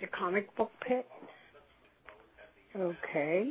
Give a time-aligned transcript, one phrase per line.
[0.00, 1.06] The comic book pit?
[2.76, 3.50] Okay.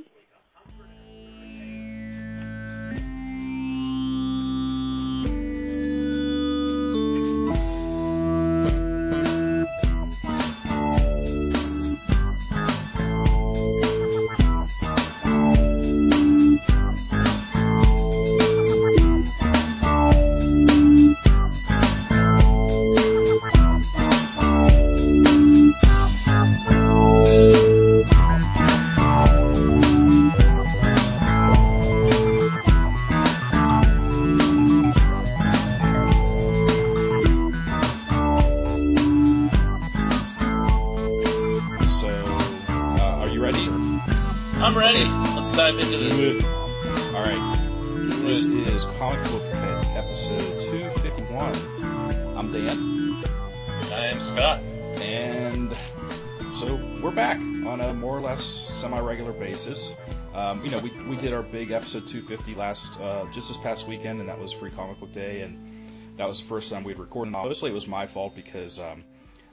[61.36, 65.00] Our big episode 250 last, uh, just this past weekend, and that was Free Comic
[65.00, 67.31] Book Day, and that was the first time we'd recorded.
[67.31, 69.03] Mostly it was my fault because um,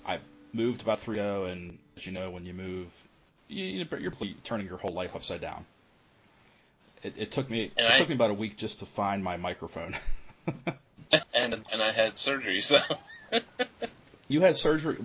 [0.06, 0.19] I
[0.52, 2.86] moved about three ago, and as you know, when you move,
[3.48, 4.12] you, you- you're
[4.44, 5.64] turning your whole life upside down.
[7.02, 9.22] It, it took me And it I- took me about a week just to find
[9.24, 9.96] my microphone.
[11.34, 12.78] And and I had surgery, so
[14.28, 14.96] you had surgery,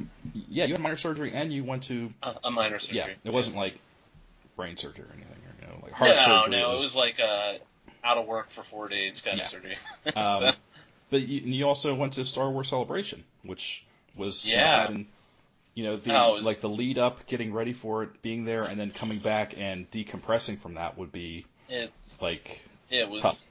[0.49, 2.97] yeah, you had minor surgery, and you went to a, a minor surgery.
[2.97, 3.07] yeah.
[3.25, 3.77] It wasn't like
[4.55, 5.35] brain surgery or anything,
[5.67, 6.51] know, like heart no, surgery.
[6.59, 7.53] no, it was like uh,
[8.03, 9.43] out of work for four days kind Yeah.
[9.43, 9.75] of surgery.
[10.15, 10.51] Um, So-
[11.09, 13.83] But you, and you also went to Star Wars Celebration, which
[14.15, 14.87] was Yeah.
[14.87, 15.05] and,
[15.73, 18.79] you know, the, was- like the lead up, getting ready for it, being there, and
[18.79, 23.47] then coming back and decompressing from that would be it's like it was Tough.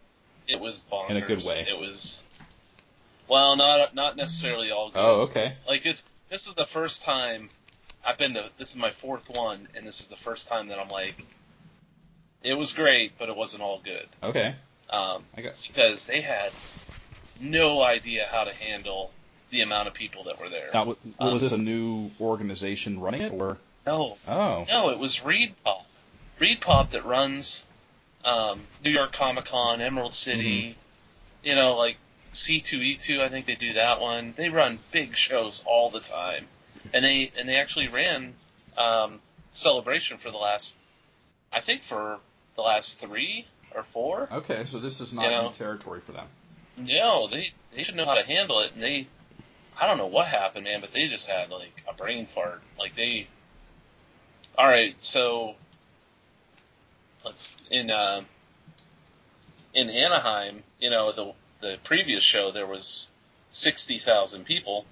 [0.49, 1.11] it was bonkers.
[1.11, 1.67] In a good way.
[1.69, 2.25] It was
[3.29, 4.99] well, not not necessarily all good.
[4.99, 7.49] oh okay Like it's this is the first time
[8.05, 8.51] I've been to.
[8.59, 11.17] This is my fourth one, and this is the first time that I'm like,
[12.47, 14.07] it was great, but it wasn't all good.
[14.23, 14.55] okay
[14.91, 16.53] Um, I got because they had
[17.41, 19.11] no idea how to handle
[19.51, 20.71] the amount of people that were there.
[20.73, 24.99] now w- Um, was this a new organization running it or No, oh no, it
[24.99, 25.87] was Reed Pop.
[26.41, 27.67] ReedPop that runs
[28.25, 30.77] um, New York Comic Con, Emerald City,
[31.43, 31.97] you know, like
[32.35, 33.21] C2E2.
[33.21, 34.35] I think they do that one.
[34.37, 36.47] They run big shows all the time,
[36.93, 38.35] and they and they actually ran
[38.77, 39.21] um,
[39.53, 40.75] Celebration for the last,
[41.53, 42.19] I think for
[42.57, 44.29] the last three or four.
[44.33, 45.43] okay so this is not You know.
[45.49, 46.27] new territory for them
[46.79, 49.07] No, they they should know how to handle it, and they,
[49.81, 52.63] I don't know what happened, man, but they just had like a brain fart.
[52.79, 53.27] Like they,
[54.57, 55.55] all right, so
[57.25, 58.23] let's in uh,
[59.75, 63.09] in Anaheim, you know the the previous show there was
[63.51, 64.85] sixty thousand people,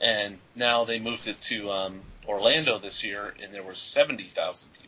[0.00, 4.70] and now they moved it to um, Orlando this year, and there were seventy thousand
[4.74, 4.87] people,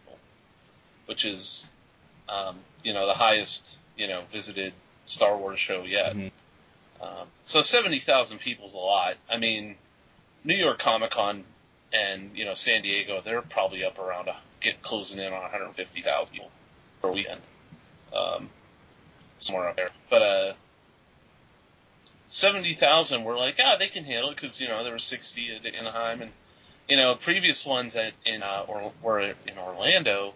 [1.11, 1.69] which is
[2.29, 4.73] um, you know the highest you know visited
[5.07, 6.15] Star Wars show yet.
[6.15, 6.31] Mhm.
[7.03, 9.17] Um, so seventy thousand people's a lot.
[9.29, 9.75] I mean,
[10.45, 11.43] New York Comic Con
[11.93, 15.51] and you know San Diego, they're probably up around a, get closing in on one
[15.51, 16.53] hundred fifty thousand people
[17.03, 17.41] per weekend,
[18.15, 18.49] um,
[19.41, 19.91] somewhere up there.
[20.09, 20.53] But uh,
[22.27, 25.53] seventy thousand, we're like, ah, they can handle it because you know there were sixty
[25.57, 26.31] at Anaheim, and
[26.89, 30.35] you know previous ones at in uh, or were in Orlando,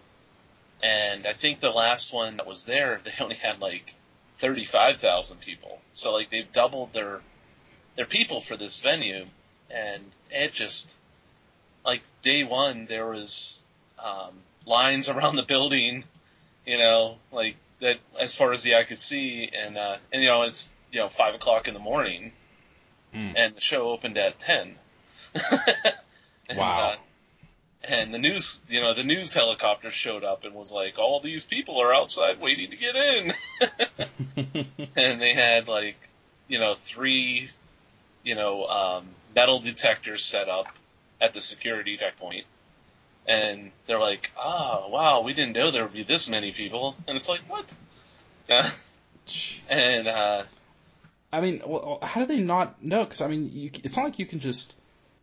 [0.85, 3.95] and I think the last one that was there, they only had like
[4.39, 5.81] thirty-five thousand people.
[5.95, 7.21] So like they've doubled their
[7.97, 9.25] their people for this venue,
[9.71, 10.95] and it just
[11.85, 13.61] like day one there was
[13.99, 14.35] um,
[14.67, 16.05] lines around the building,
[16.67, 20.29] you know, like that as far as the eye could see, and uh, and you
[20.29, 22.33] know it's you know five o'clock in the morning,
[23.15, 23.35] Mm.
[23.37, 24.75] and the show opened at ten.
[26.49, 26.79] And, Wow.
[26.91, 26.97] uh,
[27.87, 31.45] and the news, you know, the news helicopter showed up and was like, all these
[31.45, 33.35] people are outside waiting to get in.
[34.97, 35.97] and they had like,
[36.49, 37.49] you know, three,
[38.23, 40.67] you know, um, metal detectors set up
[41.21, 42.45] at the security checkpoint.
[43.27, 46.97] And they're like, oh, wow, we didn't know there would be this many people.
[47.09, 47.73] And it's like, what?
[48.49, 48.71] Yeah.
[49.71, 50.43] And, uh,
[51.33, 53.05] I mean, well, how do they not know?
[53.05, 54.75] Because I mean, you, it's not like you can just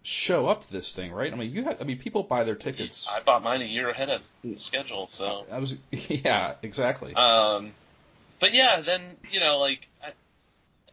[0.04, 1.32] show up to this thing, right?
[1.32, 1.82] I mean, you have.
[1.82, 3.08] I mean, people buy their tickets.
[3.14, 5.46] I bought mine a year ahead of schedule, so.
[5.52, 7.14] I was, yeah, exactly.
[7.16, 7.72] Um,
[8.40, 9.02] but yeah, then
[9.32, 10.12] you know, like I,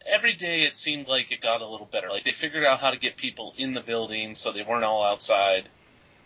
[0.07, 2.09] every day it seemed like it got a little better.
[2.09, 5.03] Like they figured out how to get people in the building, so they weren't all
[5.03, 5.69] outside.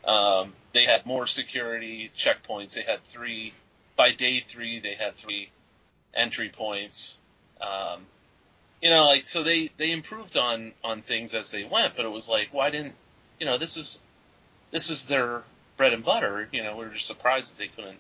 [0.05, 2.75] Um, they had more security checkpoints.
[2.75, 3.55] They had three.
[3.95, 5.51] By day three, they had three
[6.15, 7.19] entry points.
[7.61, 8.07] Um,
[8.83, 12.11] you know, like so they they improved on on things as they went, but it
[12.11, 12.95] was like, why didn't
[13.41, 14.01] you know, this is
[14.71, 15.43] this is their
[15.77, 16.49] bread and butter.
[16.53, 17.99] You know, we were just surprised that they couldn't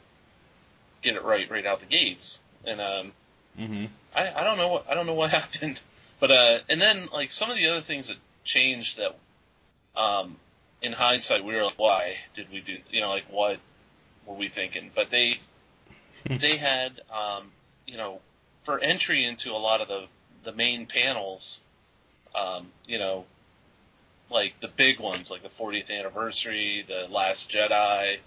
[1.02, 2.43] get it right right out the gates.
[2.64, 3.12] And um,
[3.58, 3.87] Mm-hmm.
[4.14, 5.81] I, I don't know what I don't know what happened,
[6.20, 9.17] but uh, and then like some of the other things that changed that,
[9.96, 10.37] um,
[10.81, 12.79] in hindsight we were like, why did we do?
[12.90, 13.58] You know, like what
[14.26, 14.90] were we thinking?
[14.94, 15.40] But they
[16.31, 17.50] they had um,
[17.87, 18.20] you know,
[18.64, 20.06] for entry into a lot of the
[20.44, 21.62] the main panels,
[22.34, 23.24] um, you know,
[24.30, 28.18] like the big ones, like the 40th anniversary, the Last Jedi.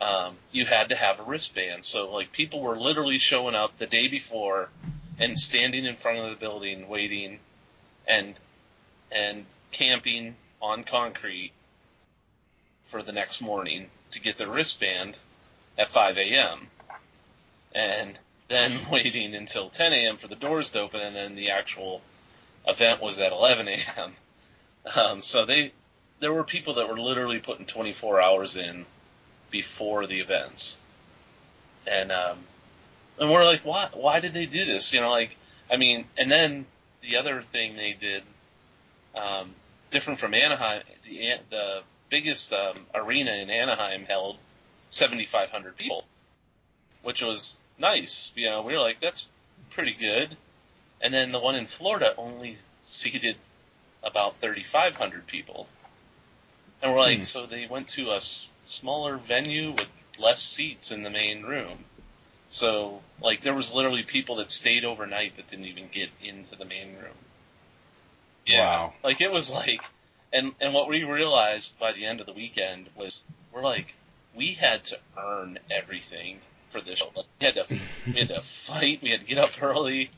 [0.00, 1.84] Um, you had to have a wristband.
[1.84, 4.68] So like people were literally showing up the day before
[5.18, 7.40] and standing in front of the building waiting
[8.06, 8.34] and
[9.10, 11.52] and camping on concrete
[12.84, 15.18] for the next morning to get their wristband
[15.76, 16.68] at 5 a.m.
[17.74, 18.18] and
[18.48, 20.16] then waiting until 10 a.m.
[20.16, 22.00] for the doors to open and then the actual
[22.66, 24.12] event was at 11 a.m.
[24.94, 25.72] Um, so they
[26.20, 28.84] there were people that were literally putting 24 hours in
[29.50, 30.78] before the events.
[31.86, 32.38] And um,
[33.18, 34.92] and we're like, why why did they do this?
[34.92, 35.36] You know, like
[35.70, 36.66] I mean, and then
[37.02, 38.22] the other thing they did,
[39.14, 39.54] um,
[39.90, 44.38] different from Anaheim, the the biggest um, arena in Anaheim held
[44.90, 46.04] 7,500 people,
[47.02, 48.32] which was nice.
[48.36, 49.28] You know, we were like, that's
[49.70, 50.36] pretty good.
[51.00, 53.36] And then the one in Florida only seated
[54.02, 55.68] about 3,500 people.
[56.82, 57.22] And we're like, Hmm.
[57.24, 59.88] so they went to a s- smaller venue with
[60.18, 61.84] less seats in the main room.
[62.50, 66.64] So, like, there was literally people that stayed overnight that didn't even get into the
[66.64, 67.14] main room.
[68.50, 68.94] Wow.
[69.04, 69.82] Like, it was like,
[70.32, 73.94] and, and what we realized by the end of the weekend was, we're like,
[74.34, 77.10] we had to earn everything for this show.
[77.40, 80.10] We had to, we had to fight, we had to get up early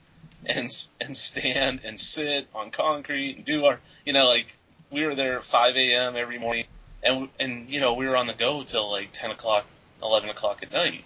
[0.44, 0.70] and,
[1.00, 4.56] and stand and sit on concrete and do our, you know, like,
[4.90, 6.16] we were there at 5 a.m.
[6.16, 6.66] every morning,
[7.02, 9.64] and and you know we were on the go till like 10 o'clock,
[10.02, 11.04] 11 o'clock at night.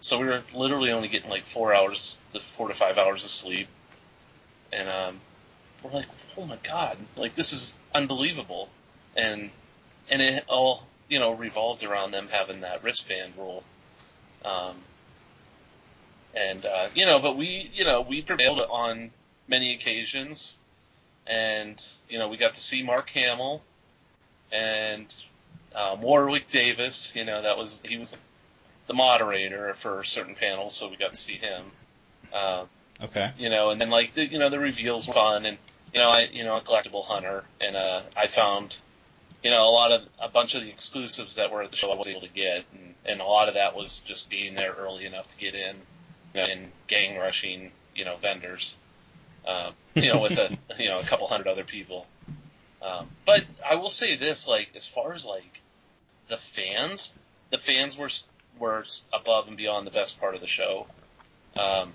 [0.00, 3.30] So we were literally only getting like four hours to four to five hours of
[3.30, 3.68] sleep,
[4.72, 5.20] and um,
[5.82, 6.06] we're like,
[6.36, 8.68] oh my god, like this is unbelievable,
[9.16, 9.50] and
[10.10, 13.62] and it all you know revolved around them having that wristband rule.
[14.44, 14.76] Um,
[16.34, 19.10] and uh, you know, but we you know we prevailed on
[19.48, 20.58] many occasions
[21.26, 23.62] and you know we got to see Mark Hamill
[24.50, 25.14] and
[25.74, 27.14] um, Warwick Davis.
[27.14, 28.16] You know that was he was
[28.86, 31.64] the moderator for certain panels, so we got to see him.
[32.32, 32.68] Um,
[33.02, 33.32] Okay.
[33.36, 35.58] you know, and then like the, you know the reveals were fun, and
[35.92, 38.78] you know I you know a collectible hunter, and uh, I found
[39.42, 41.92] you know a lot of a bunch of the exclusives that were at the show
[41.92, 44.72] I was able to get, and, and a lot of that was just being there
[44.72, 45.76] early enough to get in,
[46.34, 48.76] and gang rushing you know vendors,
[49.46, 52.06] um, you know with a you know a couple hundred other people.
[52.80, 55.60] Um, but I will say this, like as far as like
[56.28, 57.14] the fans,
[57.50, 58.10] the fans were
[58.58, 60.86] were above and beyond the best part of the show.
[61.56, 61.92] Um,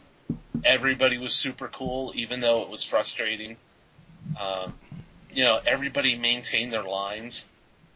[0.63, 3.57] everybody was super cool, even though it was frustrating.
[4.39, 4.73] Um,
[5.37, 7.47] you know, everybody maintained their lines.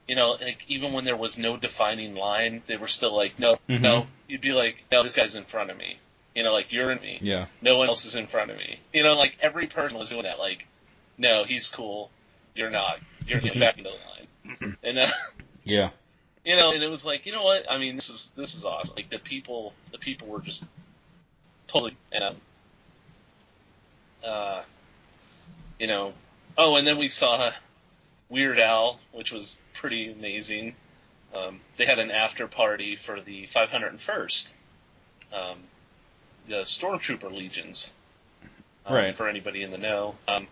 [0.07, 3.57] You know, like even when there was no defining line, they were still like, no,
[3.67, 3.81] Mhm.
[3.81, 4.07] no.
[4.27, 5.97] You'd be like, no, this guy's in front of me.
[6.35, 7.17] You know, like you're in me.
[7.19, 7.47] Yeah.
[7.59, 8.79] No one else is in front of me.
[8.93, 10.37] You know, like every person was doing that.
[10.37, 10.67] Like,
[11.17, 12.11] no, he's cool.
[12.53, 12.99] You're not.
[13.25, 14.77] You're getting back into the line.
[14.83, 15.07] And uh,
[15.63, 15.89] Yeah.
[16.45, 17.65] you know, and it was like, you know what?
[17.71, 18.95] I mean, this is this is awesome.
[18.97, 20.63] Like the people, the people were just
[21.65, 22.35] totally, um,
[24.23, 24.61] uh,
[25.79, 26.13] you know.
[26.57, 27.51] Oh, and then we saw
[28.29, 30.75] Weird Al, which was pretty amazing.
[31.33, 34.53] Um, they had an after party for the 501st,
[35.33, 35.57] um,
[36.47, 37.93] the Stormtrooper Legions.
[38.85, 39.15] Um, Right.
[39.15, 40.47] For anybody in the know, um,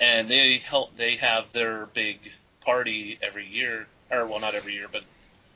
[0.00, 0.96] and they help.
[0.96, 2.18] They have their big
[2.62, 5.02] party every year, or well, not every year, but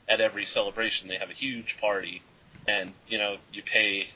[0.07, 2.23] at every celebration they have a huge party,
[2.69, 4.09] and you know you pay,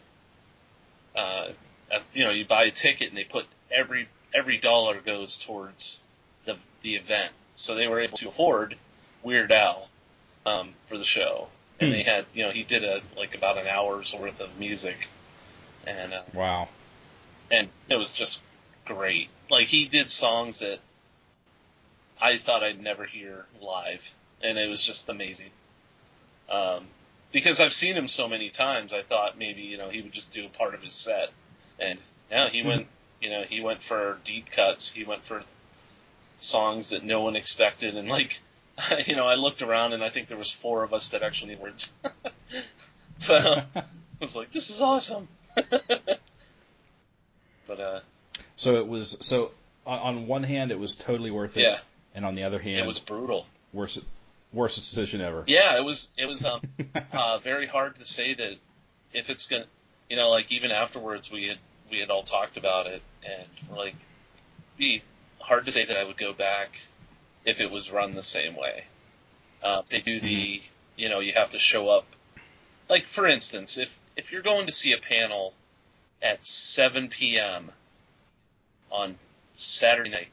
[1.16, 1.48] uh,
[1.90, 6.00] uh, you know you buy a ticket and they put every every dollar goes towards
[6.44, 7.32] the the event.
[7.54, 8.76] So they were able to afford
[9.22, 9.88] Weird Al
[10.46, 11.92] um, for the show, and Hmm.
[11.92, 15.08] they had you know he did a like about an hour's worth of music,
[15.86, 16.68] and uh, Wow.
[17.50, 18.40] and it was just
[18.84, 19.28] great.
[19.50, 20.80] Like he did songs that
[22.20, 25.50] I thought I'd never hear live, and it was just amazing.
[26.50, 26.86] Um,
[27.32, 30.32] because I've seen him so many times, I thought maybe you know he would just
[30.32, 31.30] do a part of his set,
[31.78, 31.98] and
[32.30, 32.86] yeah, he went
[33.20, 35.42] you know he went for deep cuts, he went for
[36.38, 38.40] songs that no one expected, and like
[39.06, 41.54] you know I looked around and I think there was four of us that actually
[41.54, 41.92] knew words,
[43.18, 43.84] so I
[44.20, 45.28] was like this is awesome.
[45.54, 46.20] but
[47.80, 48.00] uh,
[48.56, 49.52] so it was so
[49.86, 51.62] on, on one hand it was totally worth it.
[51.62, 51.78] yeah.
[52.14, 53.46] and on the other hand, it was brutal.
[53.72, 54.00] Worst
[54.52, 55.44] worst decision ever.
[55.46, 56.60] Yeah, it was it was um,
[57.12, 58.54] uh, very hard to say that
[59.12, 59.66] if it's gonna,
[60.08, 61.58] you know, like even afterwards we had
[61.90, 63.96] we had all talked about it and we're like,
[64.76, 65.02] be
[65.40, 66.78] hard to say that I would go back
[67.44, 68.84] if it was run the same way.
[69.62, 70.66] Uh, they do the, Mm-hmm.
[70.96, 72.06] you know, you have to show up.
[72.88, 75.54] Like for instance, if if you're going to see a panel
[76.22, 77.70] at 7 p.m.
[78.90, 79.16] on
[79.54, 80.28] Saturday night,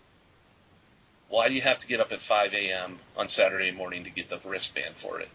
[1.29, 2.99] why do you have to get up at 5 a.m.
[3.17, 5.29] on Saturday morning to get the wristband for it?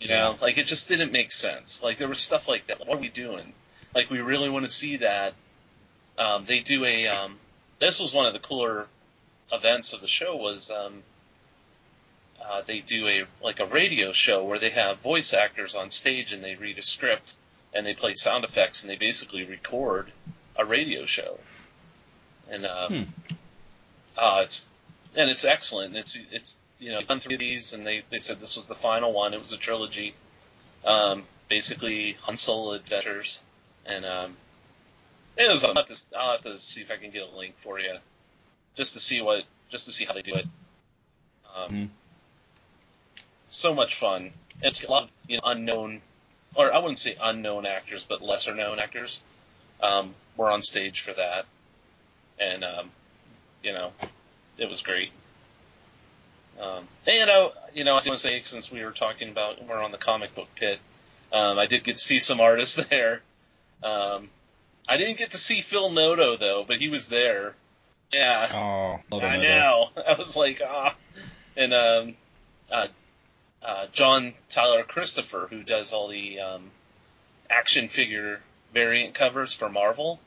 [0.00, 1.82] You know, like it just didn't make sense.
[1.82, 2.80] Like there was stuff like that.
[2.80, 3.52] What are we doing?
[3.94, 5.34] Like we really want to see that.
[6.18, 7.08] Um, they do a.
[7.08, 7.38] Um,
[7.78, 8.86] this was one of the cooler
[9.52, 10.36] events of the show.
[10.36, 11.02] Was um,
[12.44, 16.32] uh, they do a like a radio show where they have voice actors on stage
[16.32, 17.34] and they read a script
[17.74, 20.12] and they play sound effects and they basically record
[20.56, 21.38] a radio show.
[22.50, 22.92] And um,
[23.28, 23.34] Hmm.
[24.16, 24.68] uh, it's
[25.16, 25.96] and it's excellent.
[25.96, 29.12] It's it's you know done through these and they they said this was the final
[29.12, 29.34] one.
[29.34, 30.14] It was a trilogy.
[30.84, 33.42] Um, basically Han Solo adventures
[33.86, 34.36] and um,
[35.36, 37.54] it was I'll have, to, I'll have to see if I can get a link
[37.58, 37.94] for you
[38.76, 40.46] just to see what just to see how they do it.
[41.54, 41.88] Um, Mhm.
[43.48, 44.32] So much fun.
[44.62, 46.02] It's a lot of you know, unknown,
[46.54, 49.24] or I wouldn't say unknown actors, but lesser known actors
[49.82, 51.46] um, were on stage for that,
[52.38, 52.90] and um,
[53.62, 53.92] you know,
[54.56, 55.10] it was great.
[56.60, 59.66] Um, and you know, you know, I want to say since we were talking about
[59.66, 60.78] we're on the comic book pit,
[61.32, 63.22] um, I did get to see some artists there.
[63.82, 64.28] Um,
[64.88, 67.54] I didn't get to see Phil Noto though, but he was there.
[68.12, 69.88] Yeah, Oh, I know.
[70.08, 70.96] I was like, ah,
[71.56, 72.14] and um,
[72.70, 72.88] uh,
[73.62, 76.70] uh, John Tyler Christopher, who does all the um,
[77.48, 78.40] action figure
[78.74, 80.18] variant covers for Marvel,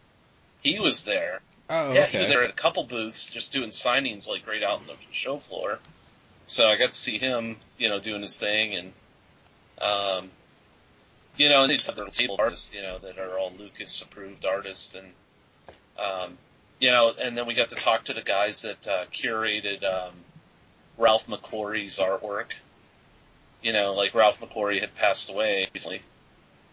[0.61, 1.41] he was there.
[1.69, 2.11] Oh, Yeah, okay.
[2.11, 4.95] he was there at a couple booths just doing signings like right out on the
[5.11, 5.79] show floor.
[6.45, 8.93] So I got to see him, you know, doing his thing and
[9.81, 10.31] um
[11.37, 14.01] you know, and they just have their label artists, you know, that are all Lucas
[14.01, 15.07] approved artists and
[15.97, 16.37] um
[16.79, 20.13] you know, and then we got to talk to the guys that uh curated um
[20.97, 22.51] Ralph McQuarrie's artwork.
[23.61, 26.01] You know, like Ralph McQuarrie had passed away recently.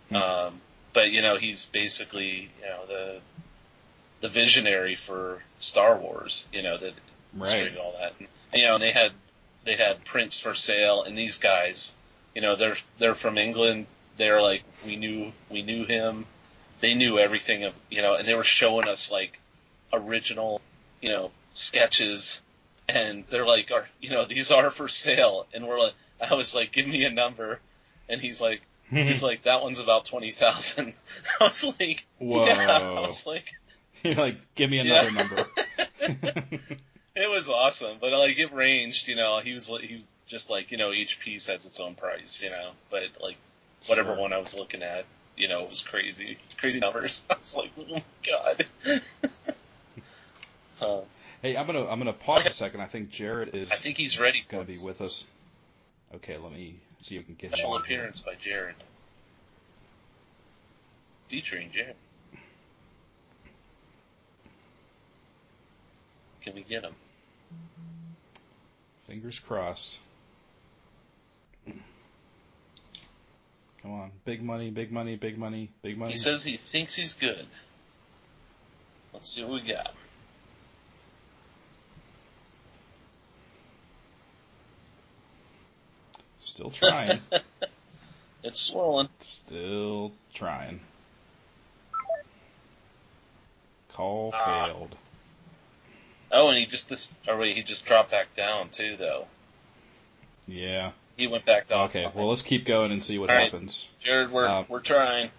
[0.09, 0.17] Hmm.
[0.17, 0.61] Um
[0.93, 3.21] but you know, he's basically, you know, the
[4.21, 6.93] the visionary for Star Wars, you know, that
[7.35, 7.77] right.
[7.77, 8.15] all that.
[8.19, 9.13] And, you know, and they had
[9.65, 11.95] they had prints for sale, and these guys,
[12.35, 13.87] you know, they're they're from England.
[14.21, 16.27] They're like we knew we knew him.
[16.81, 19.41] They knew everything of you know, and they were showing us like
[19.93, 20.61] original,
[21.01, 22.43] you know, sketches,
[22.89, 26.55] and they're like, are you know, these are for sale, and we're like, I was
[26.55, 27.61] like, give me a number,
[28.09, 28.61] and he's like.
[28.91, 30.95] He's like, that one's about twenty thousand.
[31.41, 32.47] I was like, Whoa.
[32.47, 32.79] yeah.
[32.97, 33.53] I was like,
[34.03, 35.15] You're like, give me another Yeah.
[35.23, 35.47] number.
[37.15, 39.39] It was awesome, but like it ranged, you know.
[39.41, 42.43] He was like- he was just like you know each piece has its own price,
[42.43, 42.71] you know.
[42.91, 43.37] But like
[43.87, 45.05] whatever one I was looking at,
[45.37, 47.25] you know, it was crazy, crazy numbers.
[47.31, 48.67] I was like, oh my god.
[50.81, 51.01] uh,
[51.43, 52.81] hey, I'm gonna I'm gonna pause a second.
[52.81, 55.27] I think Jared is I think he's ready gonna be with us.
[56.15, 57.81] Okay, let me see if we can get him special here.
[57.83, 58.75] appearance by Jared,
[61.29, 61.97] featuring Jared.
[66.43, 66.95] Can we get him?
[69.07, 69.99] Fingers crossed.
[73.83, 76.13] Come on, big money, big money, big money, big money.
[76.13, 77.47] He says he thinks he's good.
[79.13, 79.95] Let's see what we got.
[86.41, 87.21] Still trying.
[88.43, 89.11] It's swollen.
[89.19, 90.81] Still trying.
[93.93, 94.65] Call Ah.
[94.65, 94.97] failed.
[96.33, 97.13] Oh, and he just this.
[97.29, 99.27] Or wait, he just dropped back down too, though.
[100.49, 100.93] Yeah.
[101.21, 101.91] He went back down.
[101.91, 102.11] Okay.
[102.15, 103.53] Well, let's keep going and see what All right.
[103.53, 103.87] happens.
[104.01, 105.31] Jared, we're um, we're trying.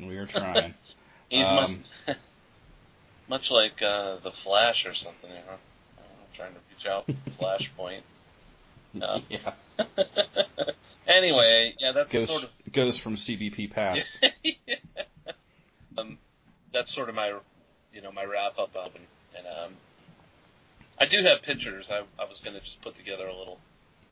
[0.00, 0.74] We are trying.
[1.28, 2.16] He's um, much
[3.28, 5.58] much like uh, the Flash or something, you know.
[6.34, 8.00] Trying to reach out to Flashpoint.
[8.92, 9.22] No.
[9.28, 9.52] yeah.
[11.06, 14.18] anyway, yeah, that's Goes sort of goes from CBP past.
[15.96, 16.18] um,
[16.72, 17.34] that's sort of my
[17.92, 19.00] you know my wrap up of it.
[19.38, 19.72] And um,
[20.98, 21.92] I do have pictures.
[21.92, 23.60] I I was gonna just put together a little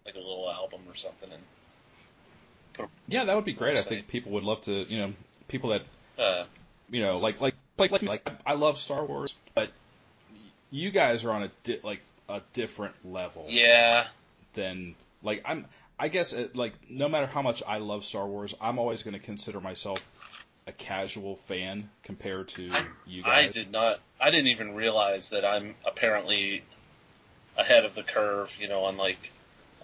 [0.05, 3.77] like a little album or something and Yeah, that would be great.
[3.77, 4.91] I think people would love to.
[4.91, 5.13] You know,
[5.49, 5.83] people that
[6.19, 6.45] uh,
[6.91, 9.71] you know, like like like like, like I love Star Wars, but
[10.71, 14.07] you guys are on a di- like a different level yeah.
[14.55, 15.67] than like I'm.
[15.99, 19.15] I guess it, like no matter how much I love Star Wars, I'm always going
[19.15, 20.01] to consider myself
[20.67, 22.71] a casual fan compared to
[23.07, 23.49] you guys.
[23.49, 24.01] I did not.
[24.21, 26.63] I didn't even realize that I'm apparently
[27.57, 29.33] ahead of the curve, you know, on like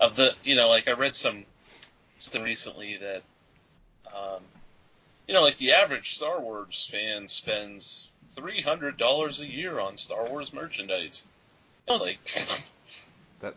[0.00, 1.44] of the you know like I read some
[2.16, 3.22] something recently that
[4.06, 4.42] um,
[5.26, 9.96] you know like the average Star Wars fan spends three hundred dollars a year on
[9.96, 11.26] Star Wars merchandise.
[11.88, 12.18] I was like,
[13.40, 13.54] that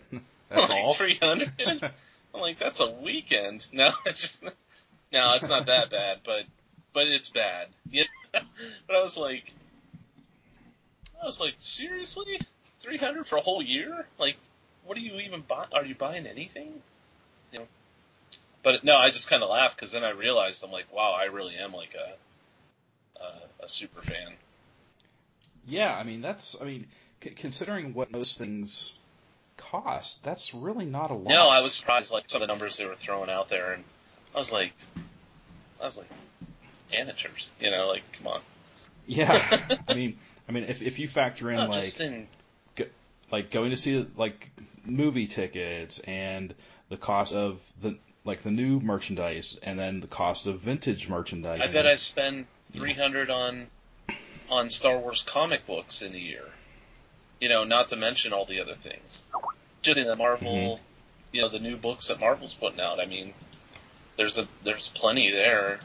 [0.49, 0.93] that's like all.
[0.93, 1.51] three hundred.
[2.33, 3.65] I'm like that's a weekend.
[3.73, 6.45] No, just no, it's not that bad, but
[6.93, 7.67] but it's bad.
[7.89, 8.03] Yeah.
[8.33, 9.53] but I was like,
[11.21, 12.39] I was like, seriously,
[12.79, 14.05] three hundred for a whole year?
[14.17, 14.37] Like,
[14.85, 15.65] what are you even buy?
[15.73, 16.81] Are you buying anything?
[17.51, 17.67] You know.
[18.63, 21.25] But no, I just kind of laughed because then I realized I'm like, wow, I
[21.25, 24.33] really am like a a, a super fan.
[25.67, 26.87] Yeah, I mean that's I mean
[27.23, 28.93] c- considering what most things
[29.57, 31.29] cost, that's really not a lot.
[31.29, 33.83] No, I was surprised like some of the numbers they were throwing out there, and
[34.35, 34.73] I was like,
[35.79, 36.09] I was like,
[36.93, 38.41] amateurs, you know, like come on.
[39.07, 42.27] Yeah, I mean, I mean, if if you factor in No, like in
[43.31, 44.49] like going to see like
[44.85, 46.53] movie tickets and
[46.89, 51.61] the cost of the like the new merchandise and then the cost of vintage merchandise.
[51.63, 53.67] I bet I spend three hundred on
[54.49, 56.43] on Star Wars comic books in a year.
[57.39, 59.23] You know, not to mention all the other things.
[59.81, 60.83] Just in the Marvel, Mm-hmm.
[61.35, 62.99] you know, the new books that Marvel's putting out.
[62.99, 63.33] I mean,
[64.17, 65.79] there's a there's plenty there.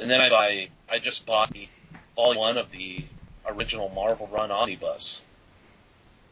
[0.00, 1.68] And then I buy I just bought the
[2.14, 3.04] volume one of the
[3.46, 5.24] original Marvel Run omnibus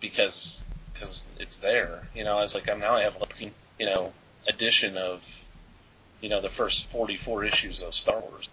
[0.05, 2.03] because because it's there.
[2.15, 4.13] You know, I was like, I'm now I have like you know
[4.47, 5.27] edition of
[6.21, 8.49] you know the first 44 issues of Star Wars.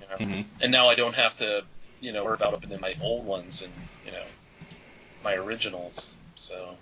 [0.00, 0.34] You know?
[0.34, 0.44] Mhm.
[0.60, 1.64] And now I don't have to
[2.00, 3.72] you know worry about opening my old ones and
[4.04, 4.24] you know
[5.22, 6.16] my originals.
[6.34, 6.76] So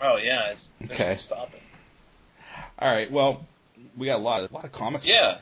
[0.00, 1.08] oh yeah, it's Okay.
[1.10, 1.60] no stopping.
[2.78, 3.44] All right, well,
[3.96, 5.04] we got a lot of a lot of comics.
[5.06, 5.38] Yeah,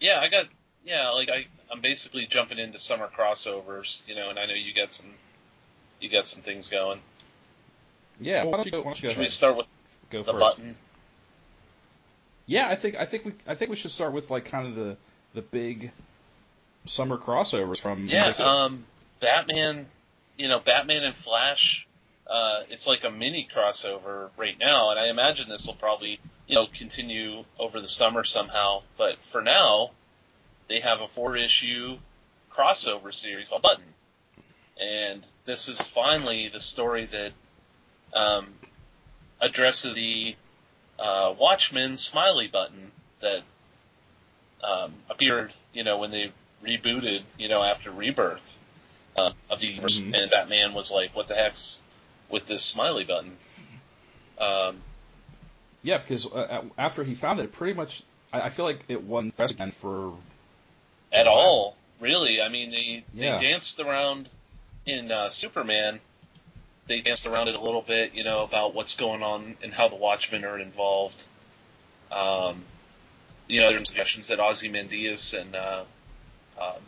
[0.00, 0.46] yeah, I got
[0.84, 4.02] yeah like I I'm basically jumping into summer crossovers.
[4.06, 5.06] You know, and I know you got some
[6.00, 7.00] you got some things going.
[8.20, 8.44] yeah.
[8.44, 8.78] Why don't you go?
[8.78, 9.66] Why don't you go Should we start with
[10.10, 10.56] Go the first.
[10.56, 10.76] button?
[12.46, 14.74] Yeah, I think I think we I think we should start with like kind of
[14.74, 14.96] the
[15.34, 15.90] the big
[16.86, 18.84] summer crossovers from Yeah, um,
[19.20, 19.86] Batman,
[20.38, 21.86] you know, Batman and Flash,
[22.26, 26.54] uh, it's like a mini crossover right now, and I imagine this will probably, you
[26.54, 28.82] know, continue over the summer somehow.
[28.96, 29.90] But for now,
[30.68, 31.98] they have a four issue
[32.50, 33.84] crossover series called Button.
[34.80, 37.32] And this is finally the story that
[38.12, 38.46] um,
[39.40, 40.36] addresses the
[40.98, 43.42] uh, Watchmen smiley button that
[44.62, 46.32] um, appeared, you know, when they
[46.64, 48.58] rebooted, you know, after Rebirth
[49.16, 50.14] uh, of the universe, Mhm.
[50.14, 51.82] and Batman was like, "What the heck's
[52.28, 53.36] with this smiley button?"
[54.38, 54.82] Um,
[55.82, 59.36] yeah, because uh, after he found it, pretty much I, I feel like it wasn't
[59.36, 60.12] best again for
[61.12, 62.42] at all, really.
[62.42, 63.38] I mean, they Yeah.
[63.38, 64.28] they danced around
[64.88, 66.00] in uh, Superman.
[66.86, 69.88] They danced around it a little bit, you know, about what's going on and how
[69.88, 71.26] the Watchmen are involved.
[72.10, 72.64] Um,
[73.46, 75.84] you know, there's suggestions that Ozymandias and uh,
[76.58, 76.80] um,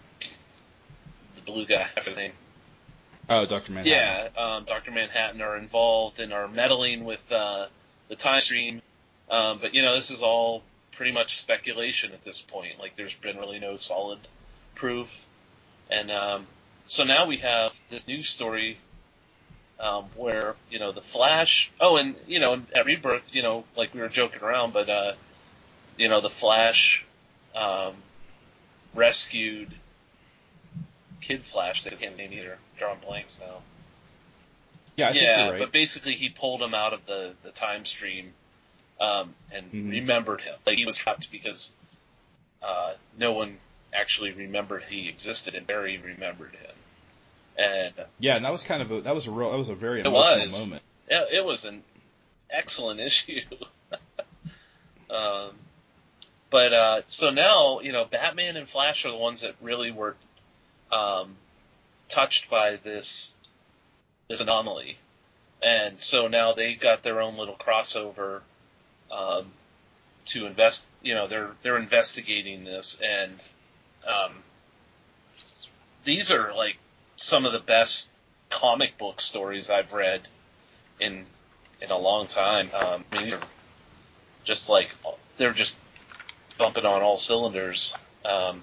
[1.37, 2.33] the blue guy, I his name,
[3.29, 3.93] oh Doctor Manhattan.
[3.93, 7.67] Yeah, um, Doctor Manhattan are involved and are meddling with uh,
[8.09, 8.81] the time stream.
[9.31, 12.79] Um, but you know, this is all pretty much speculation at this point.
[12.79, 14.19] Like, there's been really no solid
[14.75, 15.27] proof.
[15.91, 16.47] And um,
[16.91, 18.77] so now we have this new story
[19.79, 21.71] um, where you know the Flash.
[21.81, 25.13] Oh, and you know at Rebirth, you know, like we were joking around, but uh,
[25.97, 27.07] you know the Flash
[27.55, 27.95] um,
[28.93, 29.73] rescued
[31.21, 31.87] Kid Flash.
[31.87, 32.59] I can't name either.
[32.77, 33.63] Drawing blanks now.
[34.97, 35.59] yeah, I think yeah, right.
[35.61, 38.33] but basically he pulled him out of the, the time stream
[39.01, 39.91] um, and Mhm.
[39.93, 40.57] remembered him.
[40.67, 41.73] Like he was trapped because
[42.63, 43.59] uh, no one
[43.93, 46.75] actually remembered he existed, and Barry remembered him.
[47.59, 49.75] And yeah, and that was kind of a that was a real that was a
[49.75, 50.61] very emotional was.
[50.65, 50.83] moment.
[51.09, 51.83] it, it was an
[52.49, 53.41] excellent issue.
[55.11, 55.51] um,
[56.51, 60.17] but uh, so now you know Batman and Flash are the ones that really were
[60.93, 61.37] um,
[62.09, 63.35] touched by this
[64.29, 64.97] this anomaly,
[65.63, 68.41] and so now they got their own little crossover
[69.11, 69.47] um,
[70.27, 70.87] to invest.
[71.03, 73.33] You know, they're they're investigating this, and
[74.07, 74.33] um,
[76.05, 76.79] these are like
[77.21, 78.11] some of the best
[78.49, 80.23] comic book stories I've read
[80.99, 81.27] in
[81.83, 82.71] in a long time.
[82.75, 83.35] Um, I mean,
[84.43, 84.91] just like
[85.37, 85.77] they're just
[86.57, 87.95] bumping on all cylinders.
[88.25, 88.63] Um,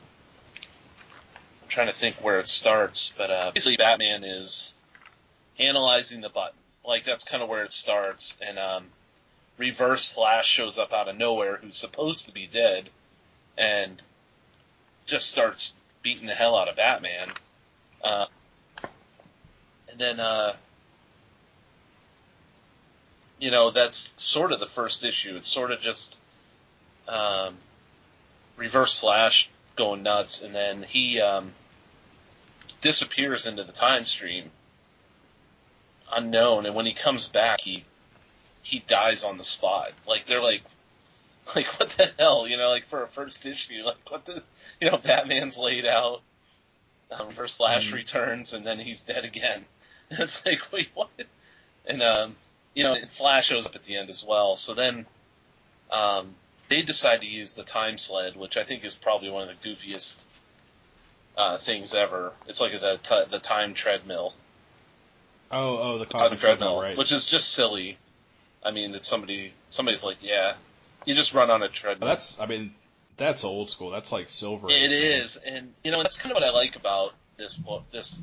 [1.62, 4.74] I'm trying to think where it starts, but uh, basically Batman is
[5.60, 6.58] analyzing the button.
[6.84, 8.86] Like that's kind of where it starts, and um,
[9.60, 12.90] Reverse Flash shows up out of nowhere, who's supposed to be dead,
[13.56, 14.02] and
[15.06, 17.30] just starts beating the hell out of Batman.
[18.04, 18.26] Uh,
[19.98, 20.54] then uh,
[23.40, 25.36] you know, that's sort of the first issue.
[25.36, 26.20] It's sort of just
[27.08, 27.56] um,
[28.56, 31.54] Reverse Flash going nuts, and then he um,
[32.82, 34.52] disappears into the time stream,
[36.12, 36.66] unknown.
[36.66, 37.84] And when he comes back, he
[38.64, 39.92] he dies on the spot.
[40.08, 40.64] Like they're like,
[41.56, 42.70] like what the hell, you know?
[42.70, 44.42] Like for a first issue, like what the,
[44.82, 46.22] you know, Batman's laid out.
[47.10, 47.96] Um, Reverse Flash Mhm.
[47.96, 49.64] returns, and then he's dead again.
[50.10, 51.10] And it's like, wait, what?
[51.86, 52.36] And um,
[52.74, 54.56] you know, Flash shows up at the end as well.
[54.56, 55.06] So then,
[55.92, 56.36] um,
[56.70, 59.70] they decide to use the time sled, which I think is probably one of the
[59.70, 60.24] goofiest
[61.38, 62.34] uh, things ever.
[62.48, 64.34] It's like the t- the time treadmill,
[65.52, 66.98] Oh, oh, the cosmic treadmill, treadmill, right?
[66.98, 67.98] which is just silly.
[68.64, 70.56] I mean, that somebody somebody's like, yeah,
[71.06, 72.10] you just run on a treadmill.
[72.10, 72.74] That's, I mean,
[73.16, 73.92] that's old school.
[73.92, 74.68] That's like silver.
[74.70, 77.86] It is, and you know that's kind of what I like about this book.
[77.92, 78.22] This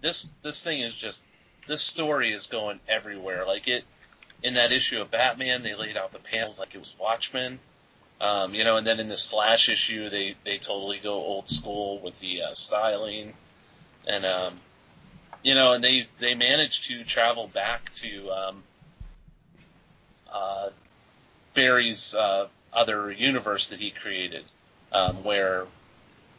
[0.00, 1.24] this this thing is just
[1.66, 3.46] this story is going everywhere.
[3.46, 3.84] Like it
[4.42, 7.58] in that issue of Batman, they laid out the panels like it was Watchmen.
[8.20, 12.00] Um, you know, and then in this Flash issue, they they totally go old school
[12.00, 13.34] with the uh, styling,
[14.06, 14.60] and um,
[15.42, 18.62] you know, and they they managed to travel back to um,
[20.32, 20.70] uh,
[21.54, 24.44] Barry's uh, other universe that he created,
[24.90, 25.66] um, where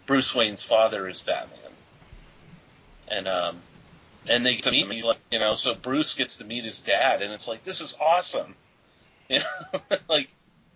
[0.06, 1.59] Bruce Wayne's father is Batman,
[3.10, 3.58] and um,
[4.28, 4.92] and they get to meet him.
[4.92, 7.82] He's like, you know, so Bruce gets to meet his dad, and it's like this
[7.82, 8.56] is awesome,
[9.30, 10.30] you know, like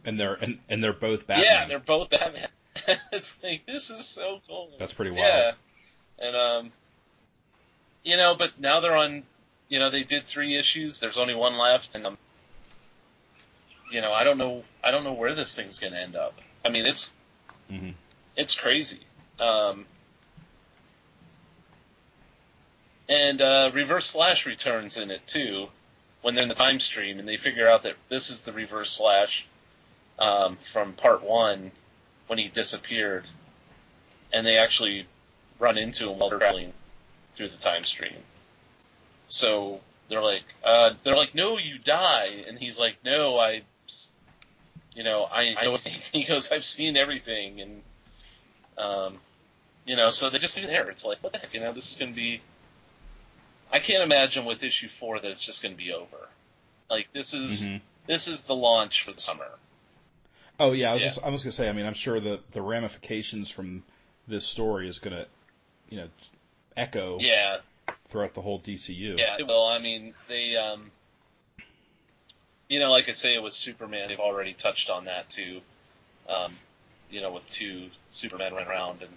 [0.06, 1.46] And they're and, and they're both Batman.
[1.46, 2.48] yeah, they're both Batman.
[3.12, 4.69] it's like this is so cool.
[4.80, 5.24] That's pretty wild.
[5.24, 5.52] Yeah,
[6.19, 6.72] and um,
[8.04, 9.24] you know, but now they're on.
[9.69, 11.00] You know, they did three issues.
[11.00, 12.17] There's only one left, and um,
[13.89, 14.63] you know, I don't know.
[14.84, 16.39] I don't know where this thing's going to end up.
[16.65, 17.15] I mean, it's
[17.69, 17.91] hmm
[18.36, 19.02] it's crazy.
[19.39, 19.86] Um,
[23.10, 25.68] and uh, Reverse Flash returns in it too,
[26.22, 28.98] when they're in the time stream, and they figure out that this is the Reverse
[28.98, 29.48] Flash
[30.20, 31.72] um, from Part One
[32.28, 33.26] when he disappeared,
[34.32, 35.06] and they actually
[35.60, 36.74] run into him while they're traveling
[37.36, 38.16] through the time stream.
[39.28, 43.63] So they're like, uh, they're like, no, you die, and he's like, no, I,
[44.96, 45.78] you know, I, I know.
[46.12, 47.82] He goes, I've seen everything, and
[48.78, 49.18] um,
[49.86, 50.89] you know, so they just leave there.
[50.89, 52.42] It's like, what the heck, you know, this is going to be.
[53.73, 56.29] I can't imagine with issue four that it's just going to be over.
[56.89, 59.47] Like this is hmm this is the launch for the summer.
[60.59, 61.07] Oh yeah, I was Yeah.
[61.07, 61.67] just I was gonna say.
[61.67, 63.83] I mean, I'm sure the the ramifications from
[64.27, 65.25] this story is gonna,
[65.89, 66.07] you know,
[66.77, 67.57] echo Yeah,
[68.09, 69.17] throughout the whole DCU.
[69.17, 69.38] yeah.
[69.47, 70.91] Well, I mean, they, um,
[72.69, 75.62] you know, like I say with Superman, they've already touched on that too.
[76.29, 76.55] Um,
[77.09, 79.12] you know, with two Supermen running around and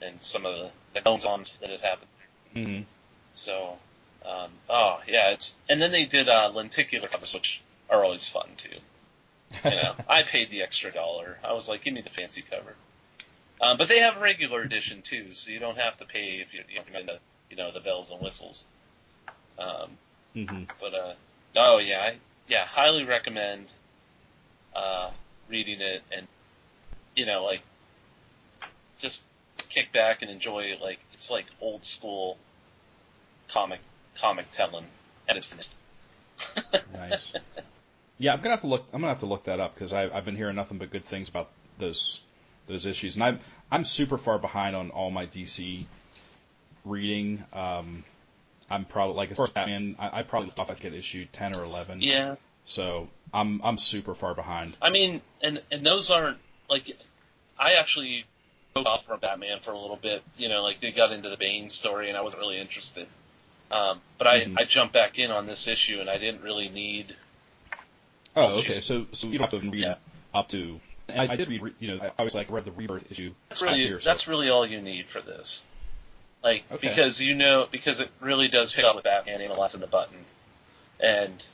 [0.00, 2.10] and some of the, the goings ons that have happened.
[2.52, 2.80] hmm
[3.34, 3.76] So,
[4.24, 8.48] um, oh yeah, it's and then they did uh, lenticular covers, which are always fun
[8.56, 8.78] too.
[9.64, 11.38] You know, I paid the extra dollar.
[11.44, 12.74] I was like, give me the fancy cover.
[13.60, 16.62] Um, but they have regular edition too, so you don't have to pay if you
[16.68, 17.18] you know, if you're into
[17.50, 18.66] you know the bells and whistles.
[19.58, 19.90] Um,
[20.34, 21.14] hmm but uh,
[21.56, 22.16] oh yeah, I,
[22.48, 23.66] yeah, highly recommend
[24.74, 25.10] uh,
[25.48, 26.26] reading it and
[27.16, 27.62] you know like
[28.98, 29.26] just
[29.68, 30.80] kick back and enjoy it.
[30.80, 32.36] Like it's like old school
[33.54, 33.80] comic
[34.16, 34.84] comic telling
[35.26, 35.76] finest.
[36.92, 37.32] Nice.
[38.18, 38.84] Yeah, I'm gonna have to look.
[38.92, 41.28] I'm gonna have to look that up because I've been hearing nothing but good things
[41.28, 42.20] about those
[42.66, 43.40] those issues, and I'm
[43.70, 45.84] I'm super far behind on all my DC
[46.84, 47.44] reading.
[47.52, 48.04] Um,
[48.70, 51.56] I'm probably like as far as Batman, I, I probably off at get issue ten
[51.56, 52.00] or eleven.
[52.00, 54.76] Yeah, So I'm I'm super far behind.
[54.80, 56.38] I mean, and and those aren't
[56.68, 56.96] like
[57.58, 58.24] I actually
[58.74, 60.22] broke off from Batman for a little bit.
[60.36, 63.06] You know, like they got into the Bane story, and I wasn't really interested.
[63.70, 64.58] Um, but I, Mhm.
[64.58, 67.16] I jumped back in on this issue, and I didn't really need.
[68.36, 68.68] Oh, okay.
[68.68, 69.94] So so you don't have to read Yeah.
[70.32, 70.80] up to.
[71.08, 73.80] I, I did read, you know, I was like read the Rebirth issue That's really
[73.82, 74.00] year.
[74.00, 74.08] So.
[74.08, 75.66] that's really all you need for this.
[76.42, 76.88] Like Okay.
[76.88, 80.24] because you know because it really does pick up with Batman analyzing the button,
[81.00, 81.44] and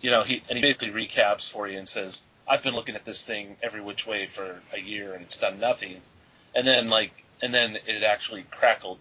[0.00, 3.04] you know he and he basically recaps for you and says I've been looking at
[3.04, 6.00] this thing every which way for a year and it's done nothing,
[6.54, 8.98] and then like and then it actually crackled,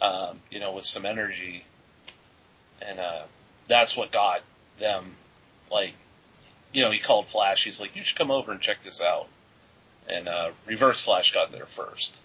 [0.00, 1.64] um, you know, with some energy,
[2.88, 3.22] and uh,
[3.68, 4.42] that's what got
[4.78, 5.04] them
[5.70, 5.94] like.
[6.72, 7.64] You know, he called Flash.
[7.64, 9.26] He's like, "You should come over and check this out."
[10.08, 12.20] And uh, Reverse Flash got there first.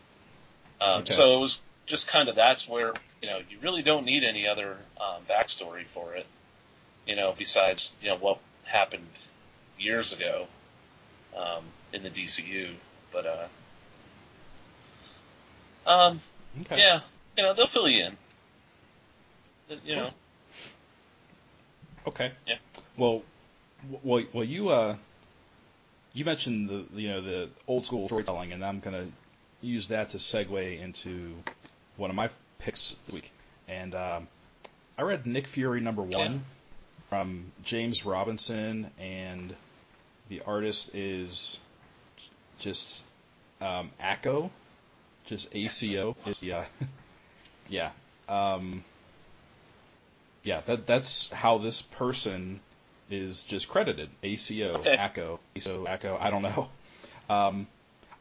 [0.82, 1.14] Um, Okay.
[1.14, 4.48] So it was just kind of that's where you know you really don't need any
[4.48, 6.26] other um, backstory for it.
[7.06, 9.08] You know, besides you know what happened
[9.80, 10.48] years ago
[11.36, 12.70] um, in the DCU.
[13.12, 13.48] But uh,
[15.90, 16.22] um,
[16.62, 16.78] okay.
[16.80, 17.02] yeah,
[17.38, 18.18] you know they'll fill you in.
[19.86, 20.10] You know,
[22.08, 22.32] Okay.
[22.48, 22.56] Yeah.
[22.98, 23.22] Well,
[24.04, 24.96] well, well, you uh,
[26.14, 29.08] you mentioned the you know the old school storytelling, and I'm gonna
[29.62, 31.36] use that to segue into
[31.98, 33.32] one of my picks this week.
[33.68, 34.28] And um,
[34.98, 36.38] I read Nick Fury number one Yeah.
[37.10, 39.54] from James Robinson, and
[40.30, 41.60] the artist is
[42.60, 43.04] just
[43.62, 44.50] um, ACO,
[45.26, 46.64] just ACO is the uh,
[47.70, 47.92] yeah
[48.30, 48.84] um,
[50.48, 52.62] yeah that that's how this person
[53.10, 54.98] is just credited ACO Okay.
[54.98, 56.70] ACO ACO ACO I don't know.
[57.30, 57.68] Um,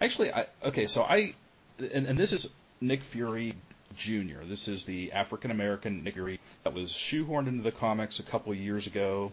[0.00, 1.34] actually, I okay so I
[1.78, 3.54] and, and this is Nick Fury
[3.96, 4.42] Jr.
[4.44, 8.50] This is the African American Nick Fury that was shoehorned into the comics a couple
[8.50, 9.30] of years ago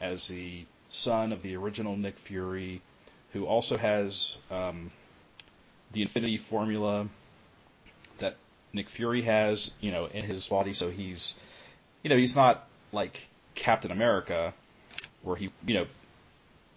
[0.00, 2.82] as the son of the original Nick Fury,
[3.32, 4.90] who also has um,
[5.92, 7.06] the Infinity Formula
[8.18, 8.36] that
[8.72, 10.72] Nick Fury has, you know, in his body.
[10.72, 11.38] So he's,
[12.04, 14.54] you know, he's not like Captain America,
[15.22, 15.86] where he, you know,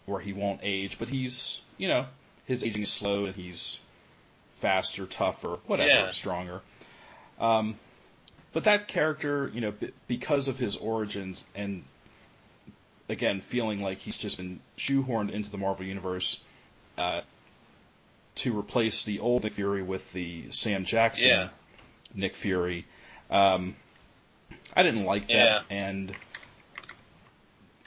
[0.08, 2.06] where he won't age, but he's, you know,
[2.46, 3.78] his aging is slow and he's
[4.54, 6.12] faster, tougher, whatever, Yeah.
[6.12, 6.62] stronger.
[7.40, 7.76] Um,
[8.54, 11.84] but that character, you know, b- because of his origins and
[13.10, 16.44] again feeling like he's just been shoehorned into the Marvel universe
[16.98, 17.22] uh,
[18.36, 21.50] to replace the old Nick Fury with the Sam Jackson Yeah.
[22.16, 22.86] Nick Fury.
[23.30, 23.76] Um,
[24.76, 25.62] I didn't like that, Yeah.
[25.70, 26.16] and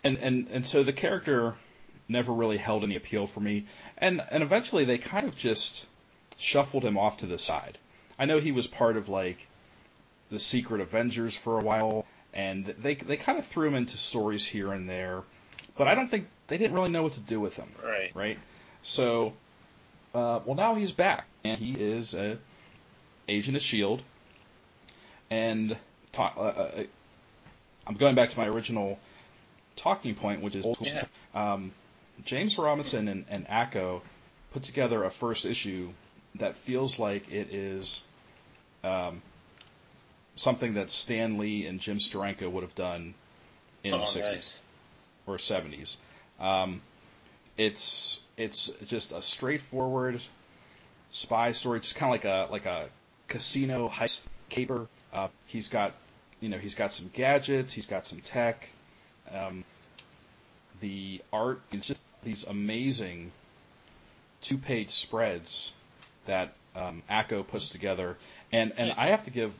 [0.05, 1.55] and and and so the character
[2.09, 3.67] never really held any appeal for me,
[3.99, 5.87] and and eventually they kind of just
[6.39, 7.79] shuffled him off to the side.
[8.19, 9.47] I know he was part of like
[10.31, 14.45] the Secret Avengers for a while, and they they kind of threw him into stories
[14.45, 15.23] here and there,
[15.77, 18.11] but I don't think they didn't really know what to do with him Right.
[18.15, 18.39] right?
[18.83, 19.35] So,
[20.15, 22.39] uh, well, now he's back, and he is a
[23.29, 24.03] agent of Shield.
[25.31, 25.77] And
[26.13, 26.83] ta- uh, uh,
[27.87, 28.99] I'm going back to my original
[29.77, 30.87] talking point, which is school.
[30.87, 31.05] Yeah.
[31.35, 31.73] Um,
[32.25, 33.47] James Robinson and, and
[34.53, 35.91] put together a first issue
[36.37, 38.03] that feels like it is
[38.85, 39.23] um,
[40.37, 43.15] something that Stan Lee and Jim Steranko would have done
[43.83, 44.61] in oh, the 60s nice.
[45.27, 45.97] or 70s.
[46.39, 46.81] Um,
[47.57, 50.21] it's it's just a straightforward
[51.11, 52.89] spy story, just kind of like a like a
[53.29, 54.89] casino heist caper.
[55.13, 55.95] Uh, he's got
[56.41, 58.69] you know he's got some gadgets, he's got some tech.
[59.33, 59.65] Um,
[60.81, 63.33] the art is just these amazing
[64.43, 65.73] two-page spreads
[66.27, 68.17] that um, ACO puts together,
[68.53, 68.99] and and Nice.
[68.99, 69.53] I have to give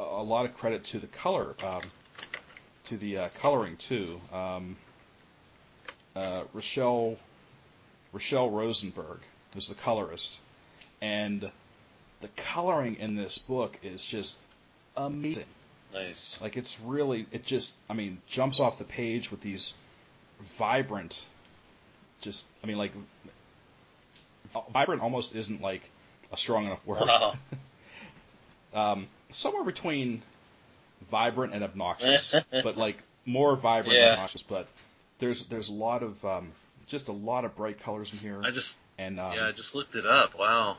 [0.00, 1.82] a, a lot of credit to the color, um,
[2.84, 4.20] to the uh, coloring too.
[4.32, 4.76] Um,
[6.14, 7.16] uh, Rachelle
[8.14, 9.20] Rachelle Rosenberg
[9.54, 10.38] was the colorist,
[11.00, 11.50] and
[12.20, 14.36] the coloring in this book is just
[14.96, 15.44] amazing.
[15.94, 16.40] Nice.
[16.42, 19.74] Like it's really, it just, I mean, jumps off the page with these
[20.58, 21.24] vibrant,
[22.22, 22.92] just, I mean, like,
[24.72, 25.82] vibrant almost isn't like
[26.32, 27.00] a strong enough word.
[27.06, 27.34] Wow.
[28.74, 30.22] Um, somewhere between
[31.10, 34.04] vibrant and obnoxious, but like more vibrant Yeah.
[34.04, 34.42] and obnoxious.
[34.42, 34.66] But
[35.18, 36.52] there's there's a lot of um,
[36.86, 39.74] just a lot of bright colors in here, I just and um, yeah, I just
[39.74, 40.38] looked it up.
[40.38, 40.78] Wow.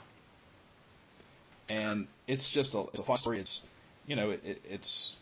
[1.70, 3.40] and it's just a, it's a fun story.
[3.40, 3.64] It's
[4.08, 5.18] you know it, it, it's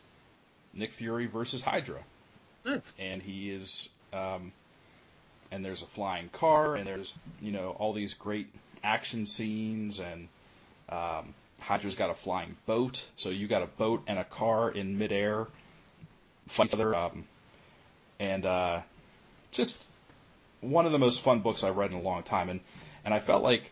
[0.73, 1.99] Nick Fury versus Hydra.
[2.63, 2.95] Nice.
[2.99, 4.51] and he is um,
[5.51, 8.47] and there's a flying car and there's you know all these great
[8.83, 10.27] action scenes and
[10.89, 14.97] um, Hydra's got a flying boat so you got a boat and a car in
[14.97, 15.47] midair
[16.47, 17.23] fight each other um,
[18.19, 18.81] and uh,
[19.51, 19.83] just
[20.61, 22.59] one of the most fun books I've read in a long time and
[23.03, 23.63] and I felt like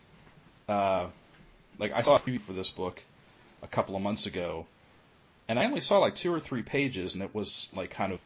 [0.68, 1.06] uh,
[1.78, 3.00] like I saw a preview for this book
[3.62, 4.66] a couple of months ago
[5.50, 8.20] and I only saw like two or three pages and it was like kind of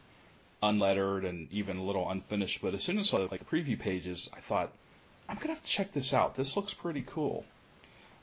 [0.63, 2.61] unlettered and even a little unfinished.
[2.61, 4.71] But as soon as I saw like the preview pages, I thought
[5.27, 6.37] I'm gonna have to check this out.
[6.37, 7.47] This looks pretty cool.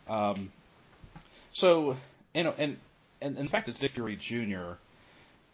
[0.07, 0.51] Um,
[1.51, 1.97] so
[2.35, 2.77] you know, and
[3.23, 4.73] and in fact, it's Nick Fury Jr.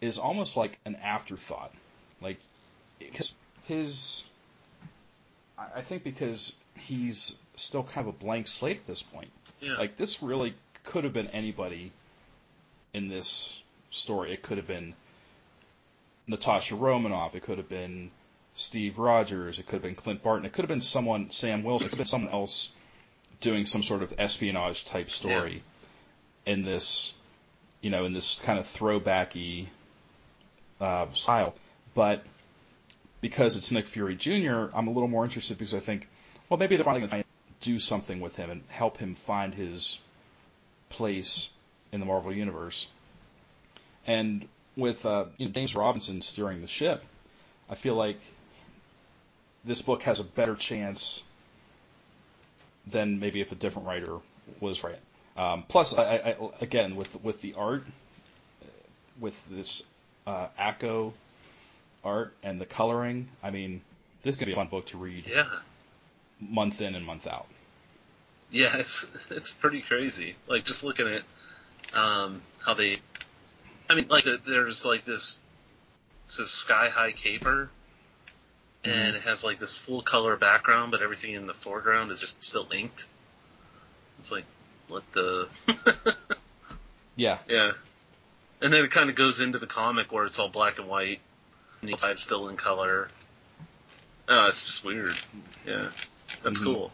[0.02, 1.72] is almost like an afterthought,
[2.20, 2.38] like
[2.98, 3.34] because
[3.64, 4.24] his.
[5.58, 9.30] I I think because he's still kind of a blank slate at this point.
[9.60, 9.78] Yeah.
[9.78, 10.52] Like this really
[10.84, 11.92] could have been anybody
[12.98, 13.58] in this
[13.90, 14.32] story.
[14.32, 14.92] It could have been
[16.26, 17.34] Natasha Romanoff.
[17.34, 18.10] It could have been
[18.54, 19.58] Steve Rogers.
[19.58, 20.44] It could have been Clint Barton.
[20.44, 21.86] It could have been someone, Sam Wilson.
[21.86, 22.72] It could have been someone else
[23.40, 25.62] doing some sort of espionage type story
[26.44, 27.14] in this,
[27.80, 29.68] you know, in this kind of throwbacky
[30.80, 31.54] uh, style.
[31.94, 32.24] But
[33.20, 36.08] because it's Nick Fury Jr., I'm a little more interested because I think,
[36.48, 37.28] well, maybe they're finally going to
[37.60, 39.98] do something with him and help him find his
[40.90, 41.50] place
[41.92, 42.88] in the Marvel Universe.
[44.06, 44.46] And
[44.76, 47.02] with uh, you know, James Robinson steering the ship,
[47.68, 48.18] I feel like
[49.64, 51.22] this book has a better chance
[52.86, 54.18] than maybe if a different writer
[54.60, 55.00] was writing.
[55.36, 57.84] Um, plus, I, I, again, with with the art,
[59.20, 59.82] with this
[60.26, 61.12] uh, ACO
[62.04, 63.82] art and the coloring, I mean,
[64.22, 65.24] this could be a fun book to read.
[65.28, 65.46] Yeah.
[66.40, 67.46] Month in and month out.
[68.50, 70.36] Yeah, it's it's pretty crazy.
[70.46, 71.22] Like just looking at
[71.94, 72.98] um, how they,
[73.88, 75.40] I mean, like there's like this,
[76.26, 77.70] it's a sky high caper,
[78.84, 79.16] and mm-hmm.
[79.16, 82.68] it has like this full color background, but everything in the foreground is just still
[82.72, 83.06] inked.
[84.18, 84.44] It's like,
[84.88, 85.48] what the?
[87.16, 87.38] yeah.
[87.48, 87.72] Yeah.
[88.60, 91.20] And then it kind of goes into the comic where it's all black and white,
[91.80, 93.08] and the side's still in color.
[94.28, 95.14] Oh, it's just weird.
[95.66, 95.88] Yeah,
[96.42, 96.74] that's mm-hmm.
[96.74, 96.92] cool.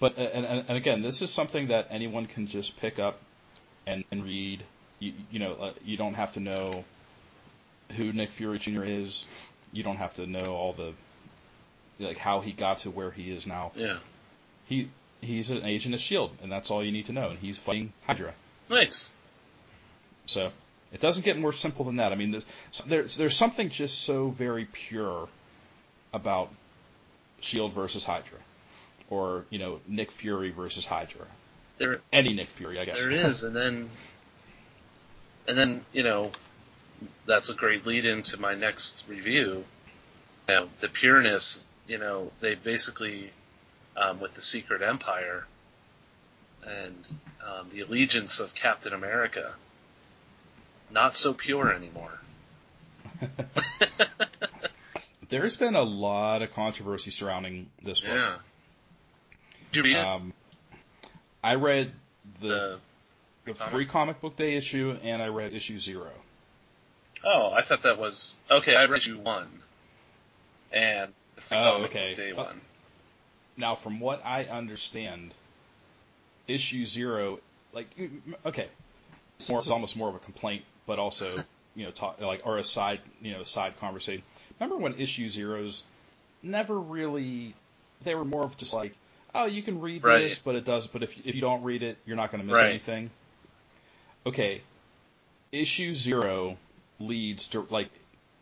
[0.00, 3.20] But and, and, and again, this is something that anyone can just pick up
[3.86, 4.62] and, and read.
[5.00, 6.84] You, you know, uh, you don't have to know
[7.96, 8.84] who Nick Fury Jr.
[8.84, 9.26] is.
[9.72, 10.92] You don't have to know all the
[11.98, 13.72] like how he got to where he is now.
[13.74, 13.98] Yeah.
[14.66, 14.88] He
[15.20, 17.30] he's an agent of Shield, and that's all you need to know.
[17.30, 18.34] And he's fighting Hydra.
[18.68, 19.12] Nice.
[20.26, 20.50] So
[20.92, 22.12] it doesn't get more simple than that.
[22.12, 22.46] I mean, there's
[22.86, 25.28] there's, there's something just so very pure
[26.12, 26.50] about
[27.40, 28.38] Shield versus Hydra,
[29.10, 31.26] or you know Nick Fury versus Hydra.
[31.78, 33.00] There, any Nick Fury, I guess.
[33.00, 33.90] There is, and then,
[35.48, 36.30] and then you know,
[37.26, 39.64] that's a great lead into my next review.
[40.48, 41.68] You know, the pureness.
[41.86, 43.30] You know, they basically
[43.96, 45.46] um, with the Secret Empire
[46.66, 47.06] and
[47.46, 49.52] um, the allegiance of Captain America.
[50.90, 52.20] Not so pure anymore.
[55.28, 58.12] There's been a lot of controversy surrounding this book.
[58.12, 58.36] Yeah.
[59.72, 60.06] Did you read it?
[60.06, 60.32] Um,
[61.44, 61.92] I read
[62.40, 62.80] the
[63.44, 66.10] the, the free comic book day issue, and I read issue zero.
[67.22, 68.74] Oh, I thought that was okay.
[68.74, 69.60] I read issue one,
[70.72, 72.08] and the free oh, comic okay.
[72.08, 72.60] book day uh, one.
[73.58, 75.34] Now, from what I understand,
[76.48, 77.40] issue zero,
[77.74, 77.88] like,
[78.46, 78.68] okay,
[79.38, 81.36] it's, more, it's almost more of a complaint, but also,
[81.76, 84.24] you know, talk, like, or a side, you know, side conversation.
[84.58, 85.84] Remember when issue zeros
[86.42, 87.54] never really,
[88.02, 88.94] they were more of just like,
[89.34, 90.20] oh, you can read right.
[90.20, 92.46] this, but it does, but if, if you don't read it, you're not going to
[92.46, 92.70] miss right.
[92.70, 93.10] anything.
[94.26, 94.62] Okay,
[95.52, 96.56] issue zero
[96.98, 97.90] leads to, like,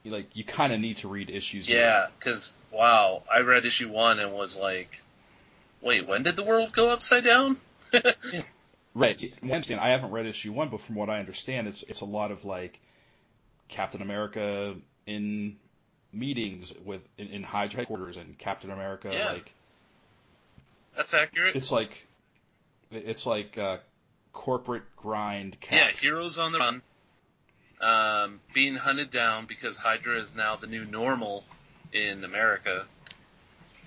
[0.05, 1.69] like you kind of need to read issues.
[1.69, 5.03] Yeah, because wow, I read issue one and was like,
[5.81, 7.57] wait, when did the world go upside down?
[8.95, 9.33] right.
[9.43, 9.81] Understand.
[9.81, 12.45] I haven't read issue one, but from what I understand, it's it's a lot of
[12.45, 12.79] like
[13.69, 14.75] Captain America
[15.07, 15.57] in
[16.13, 19.33] meetings with in, in Hydra headquarters and Captain America yeah.
[19.33, 19.53] like.
[20.97, 21.57] That's accurate.
[21.57, 22.07] It's like
[22.91, 23.79] it's like uh,
[24.33, 25.61] corporate grind.
[25.61, 25.73] Cap.
[25.73, 26.83] Yeah, heroes on the run
[27.83, 31.45] um, being hunted down because Hydra is now the new normal
[31.93, 32.85] in America,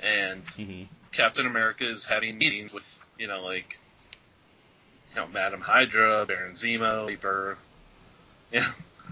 [0.01, 0.83] and mm-hmm.
[1.11, 2.85] Captain America is having meetings with
[3.17, 3.79] you know like
[5.09, 7.57] you know Madam Hydra, Baron Zemo, Reaper,
[8.51, 8.67] you know,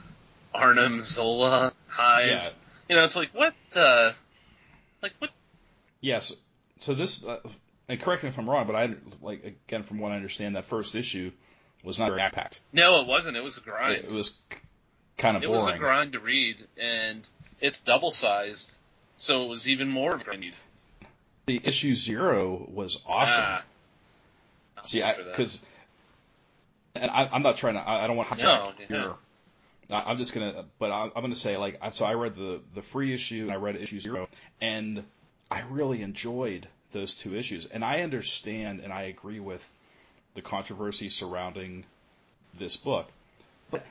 [0.53, 2.27] Arnim Zola, Hive.
[2.27, 2.49] Yeah.
[2.89, 4.13] You know, it's like what the
[5.01, 5.31] like what?
[6.01, 6.33] Yes.
[6.79, 7.39] So this, uh,
[7.87, 10.65] and correct me if I'm wrong, but I like again from what I understand, that
[10.65, 11.31] first issue
[11.83, 12.61] was not very packed.
[12.71, 13.37] No, it wasn't.
[13.37, 13.95] It was a grind.
[13.95, 14.39] It, it was
[15.17, 15.61] kind of it boring.
[15.61, 17.27] It was a grind to read, and
[17.59, 18.77] it's double sized,
[19.17, 20.53] so it was even more of a grind.
[21.45, 23.43] The issue zero was awesome.
[23.45, 23.63] Ah,
[24.83, 25.65] See, because,
[26.95, 29.13] and I, am not trying to, I, I don't want to no, yeah.
[29.89, 32.81] I, I'm just gonna, but I, I'm gonna say like, so I read the the
[32.81, 34.27] free issue and I read issue zero,
[34.61, 35.03] and
[35.49, 39.67] I really enjoyed those two issues, and I understand and I agree with
[40.35, 41.85] the controversy surrounding
[42.57, 43.07] this book,
[43.69, 43.85] but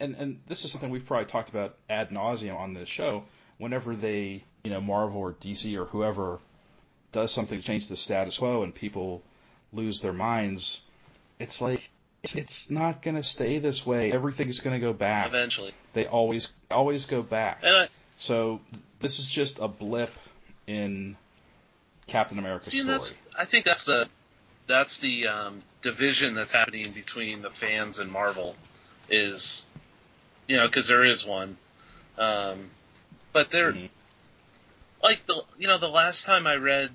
[0.00, 3.24] and and this is something we've probably talked about ad nauseum on this show.
[3.58, 6.40] Whenever they, you know, Marvel or DC or whoever
[7.12, 9.22] does something to change the status quo and people
[9.72, 10.80] lose their minds,
[11.38, 11.88] it's like
[12.22, 14.12] it's, it's not going to stay this way.
[14.12, 15.72] Everything's going to go back eventually.
[15.92, 17.62] They always always go back.
[17.64, 18.60] I, so
[19.00, 20.12] this is just a blip
[20.66, 21.16] in
[22.06, 22.92] Captain America's see, story.
[22.92, 24.08] That's, I think that's the
[24.66, 28.54] that's the um, division that's happening between the fans and Marvel
[29.10, 29.68] is
[30.46, 31.56] you know, because there is one.
[32.18, 32.70] Um,
[33.32, 33.86] but there, mm-hmm.
[35.02, 36.90] like the, you know, the last time I read,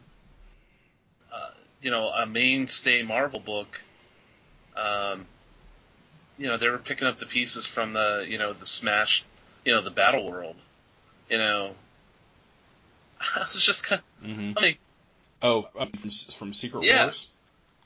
[1.34, 1.50] uh,
[1.82, 3.82] you know, a mainstay Marvel book,
[4.76, 5.26] um,
[6.38, 9.26] you know, they were picking up the pieces from the, you know, the Smash,
[9.66, 10.56] you know, the Battle World,
[11.30, 11.74] you know.
[13.36, 14.54] I was just kind of mm-hmm.
[14.56, 14.78] like,
[15.42, 17.06] oh, um, from, from Secret yeah.
[17.06, 17.28] Wars,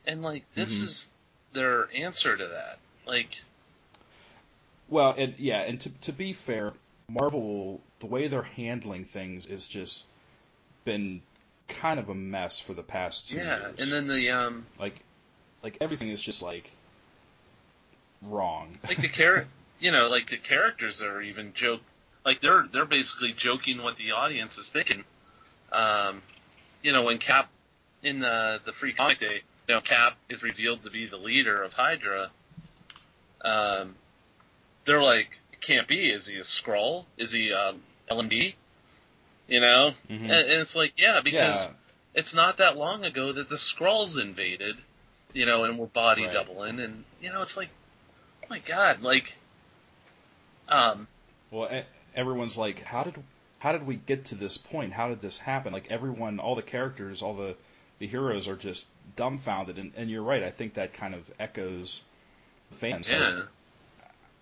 [0.06, 0.84] and like this mm-hmm.
[0.86, 1.12] is
[1.54, 3.42] their answer to that, like
[4.92, 6.74] well, and yeah, and to to be fair,
[7.08, 10.06] Marvel, the way they're handling things is just
[10.84, 11.22] been
[11.70, 13.76] kind of a mess for the past two yeah, years.
[13.80, 15.00] and then the um, like,
[15.64, 16.70] like everything is just like
[18.24, 18.78] wrong.
[18.86, 19.48] like the char-
[19.80, 21.82] you know, like the characters are even joke,
[22.26, 25.06] like they're they're basically joking what the audience is thinking.
[25.72, 26.22] Um,
[26.84, 27.50] you know, when Cap
[28.04, 31.62] in the the free comic day, you know, Cap is revealed to be the leader
[31.64, 32.32] of Hydra.
[33.44, 33.96] Um,
[34.86, 36.10] they're like, it can't be.
[36.12, 37.06] Is he a Skrull?
[37.18, 38.56] Is he um, LMD?
[39.48, 40.22] You know, Mhm.
[40.24, 44.20] and, and it's like, yeah, because yeah, it's not that long ago that the Skrulls
[44.20, 44.78] invaded,
[45.34, 46.32] you know, and were body Right.
[46.34, 47.70] doubling, and you know, it's like,
[48.44, 49.36] oh my god, like,
[50.70, 51.08] um,
[51.50, 51.84] well, e-
[52.16, 53.16] everyone's like, how did
[53.62, 54.92] how did we get to this point?
[54.92, 55.72] How did this happen?
[55.72, 57.56] Like everyone, all the characters, all the
[58.00, 59.78] the heroes are just dumbfounded.
[59.78, 60.42] And, and you're right.
[60.42, 62.02] I think that kind of echoes
[62.72, 63.08] fans.
[63.08, 63.42] Like, yeah,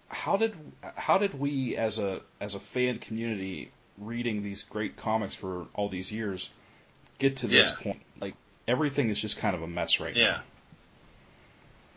[0.08, 0.56] how did
[0.96, 5.90] how did we as a as a fan community reading these great comics for all
[5.90, 6.50] these years
[7.18, 7.76] get to this Yeah.
[7.84, 8.02] point?
[8.22, 8.36] Like
[8.70, 10.40] everything is just kind of a mess right yeah,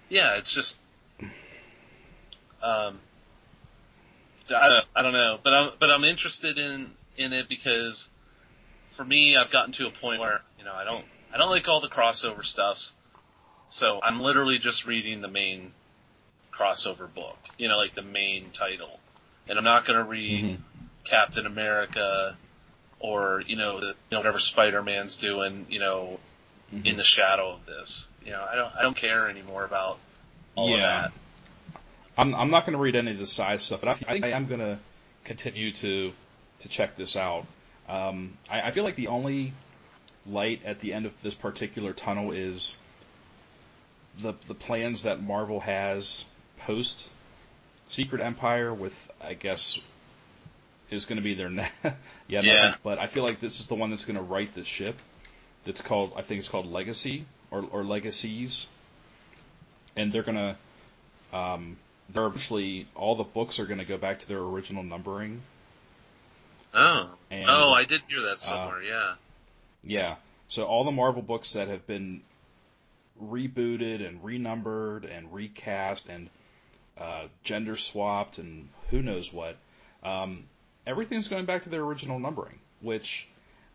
[0.09, 0.39] yeah.
[0.39, 0.81] It's just,
[2.61, 2.99] um,
[4.51, 8.09] I don't, I don't know, but I'm but I'm interested in in it because
[8.91, 11.69] for me, I've gotten to a point where you know I don't I don't like
[11.69, 12.93] all the crossover stuffs,
[13.69, 15.73] so I'm literally just reading the main
[16.53, 19.01] crossover book, you know, like the main title,
[19.49, 20.59] and I'm not going to read Mhm.
[21.05, 22.37] Captain America
[23.01, 26.21] or you know the, you know whatever Spider-Man's doing, you know,
[26.75, 26.87] Mhm.
[26.87, 28.07] in the shadow of this.
[28.25, 29.99] You know, I don't I don't care anymore about
[30.55, 31.07] all Yeah.
[31.07, 31.13] of that.
[32.19, 34.25] I'm I'm not going to read any of the side stuff, but I, I think
[34.25, 34.79] I am going to
[35.25, 36.13] continue to
[36.63, 37.47] to check this out.
[37.89, 39.53] Um, I, I feel like the only
[40.27, 42.75] light at the end of this particular tunnel is
[44.21, 46.25] the the plans that Marvel has
[46.61, 47.09] post
[47.89, 49.81] Secret Empire with I guess
[50.91, 51.93] is going to be their ne- yeah,
[52.29, 52.41] Yeah.
[52.41, 54.97] nothing, but I feel like this is the one that's going to right the ship.
[55.65, 58.67] That's called I think it's called Legacy or or Legacies,
[59.97, 60.57] and they're gonna
[61.33, 61.77] um,
[62.11, 65.41] they're eventually all the books are going to go back to their original numbering.
[66.75, 68.83] Oh, And, oh, I did hear that somewhere.
[68.83, 69.15] yeah,
[69.83, 70.17] Yeah.
[70.49, 72.23] So all the Marvel books that have been
[73.23, 76.29] rebooted and renumbered and recast and
[76.99, 79.57] uh, gender swapped and who knows what,
[80.03, 80.45] um,
[80.87, 82.59] everything's going back to their original numbering.
[82.81, 83.29] Which,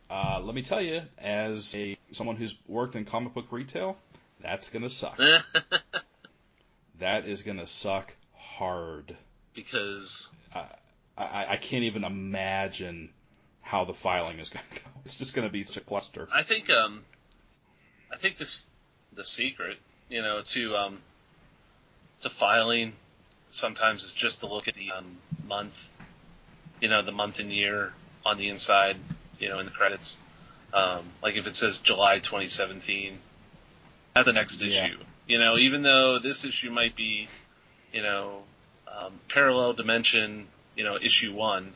[0.09, 3.97] uh, let me tell you, as a someone who's worked in comic book retail,
[4.41, 5.17] that's gonna suck.
[6.99, 9.15] that is gonna suck hard.
[9.53, 10.29] because
[11.17, 13.09] I, I can't even imagine
[13.61, 14.89] how the filing is going to go.
[15.03, 16.27] It's just going to be such a cluster.
[16.33, 17.03] I think um,
[18.11, 18.67] I think this
[19.13, 19.77] the secret,
[20.09, 20.99] you know, to um,
[22.21, 22.93] to filing
[23.49, 25.87] sometimes is just to look at the um, month,
[26.81, 27.93] you know, the month and year
[28.25, 28.97] on the inside,
[29.39, 30.17] you know, in the credits.
[30.73, 33.17] Um, like if it says July 2017,
[34.15, 34.67] at the next Yeah.
[34.67, 34.97] issue,
[35.27, 37.29] you know, even though this issue might be,
[37.93, 38.43] you know,
[38.91, 40.47] um, parallel dimension,
[40.77, 41.73] you know, issue one,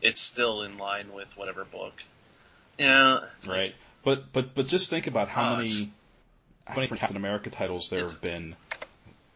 [0.00, 2.02] it's still in line with whatever book.
[2.78, 2.86] Yeah.
[2.88, 3.74] know, it's like- Right.
[4.04, 5.70] But but but just think about how Oh, many
[6.66, 8.54] how many different Captain America titles there have been.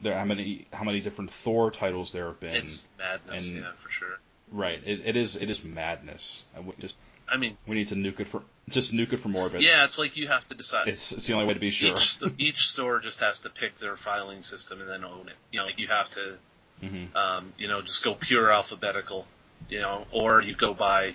[0.02, 2.54] There how many how many different Thor titles there have been.
[2.56, 4.18] It's madness, and- yeah, for sure.
[4.52, 4.80] right.
[4.84, 6.42] It, it is it is madness.
[6.54, 6.96] And we just
[7.26, 9.62] I mean, we need to nuke it for just nuke it for more of it.
[9.62, 10.88] yeah, it's like you have to decide.
[10.88, 11.96] It's it's the only way to be sure.
[11.96, 15.34] Each, st- each store just has to pick their filing system and then own it.
[15.50, 16.36] You know, like you have to,
[16.80, 19.26] hmm um, you know, just go pure alphabetical,
[19.68, 21.14] you know, or you go by,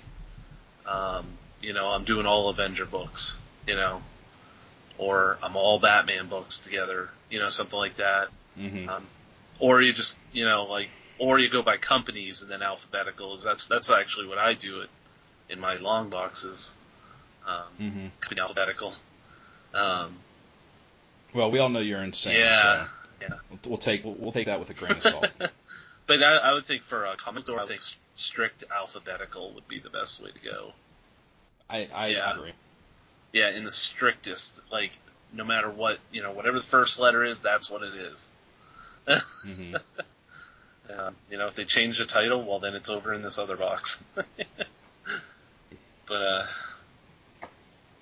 [0.85, 1.25] um,
[1.61, 4.01] you know, I'm doing all Avenger books, you know,
[4.97, 8.29] or I'm all Batman books together, you know, something like that.
[8.55, 9.07] hmm Um,
[9.59, 13.43] or you just, you know, like, or you go by companies and then alphabeticals.
[13.43, 14.89] That's that's actually what I do it
[15.49, 16.73] in my long boxes,
[17.47, 18.07] um, hmm
[18.37, 18.93] alphabetical.
[19.73, 20.15] Um,
[21.33, 22.35] Well, we all know you're insane.
[22.35, 22.89] Yeah, So
[23.29, 23.35] yeah.
[23.49, 25.27] We'll, we'll take we'll, we'll take that with a grain of salt.
[26.07, 27.81] but I, I would think for a comic store, I think
[28.15, 30.73] strict alphabetical would be the best way to go.
[31.69, 32.35] I I Yeah.
[32.35, 32.53] agree.
[33.31, 34.91] Yeah, in the strictest, like
[35.31, 38.31] no matter what, you know, whatever the first letter is, that's what it is.
[39.43, 39.75] hmm
[40.89, 43.55] Um, you know, if they change the title, well, then it's over in this other
[43.55, 44.03] box.
[44.15, 46.45] but uh,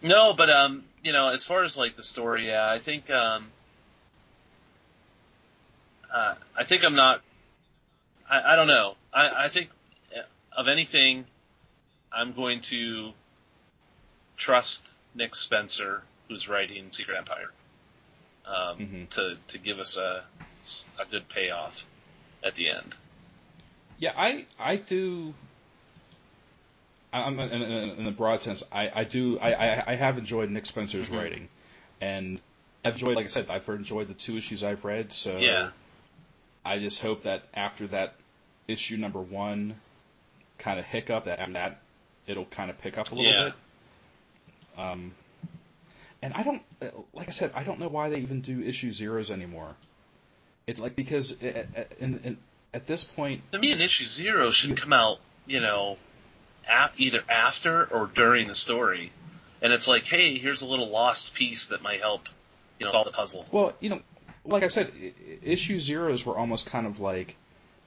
[0.01, 3.43] no, but um, you know, as far as like the story, yeah, I think um,
[3.43, 3.47] uh,
[6.55, 7.21] I think I'm not.
[8.29, 8.95] I, I don't know.
[9.13, 9.69] I, I think
[10.15, 10.21] uh,
[10.55, 11.25] of anything,
[12.11, 13.11] I'm going to
[14.37, 17.51] trust Nick Spencer, who's writing Secret Empire,
[18.45, 19.09] um, Mhm.
[19.09, 20.23] to to give us a
[20.99, 21.85] a good payoff
[22.43, 22.95] at the end.
[23.97, 25.33] Yeah, I I do
[27.13, 28.63] I'm in, in, the broad sense.
[28.71, 29.37] I, I do.
[29.39, 31.17] I, I, I have enjoyed Nick Spencer's Mhm.
[31.17, 31.49] writing,
[31.99, 32.39] and
[32.85, 33.17] I've enjoyed.
[33.17, 35.11] Like I said, I've enjoyed the two issues I've read.
[35.11, 35.71] So Yeah.
[36.65, 38.15] I just hope that after that
[38.67, 39.75] issue number one
[40.57, 41.81] kind of hiccup, that after that
[42.27, 43.43] it'll kind of pick up a little Yeah.
[43.45, 43.53] bit.
[44.77, 45.11] Um,
[46.21, 46.61] and I don't,
[47.13, 49.75] like I said, I don't know why they even do issue zeros anymore.
[50.67, 52.37] It's like because at, at, in, in,
[52.73, 55.97] at this point, To me, an issue zero should come out, you know,
[56.69, 59.11] ap- either after or during the story,
[59.61, 62.29] and it's like, hey, here's a little lost piece that might help,
[62.79, 63.45] you know, solve the puzzle.
[63.51, 64.01] well, you know,
[64.45, 64.91] like I said,
[65.43, 67.35] issue zeros were almost kind of like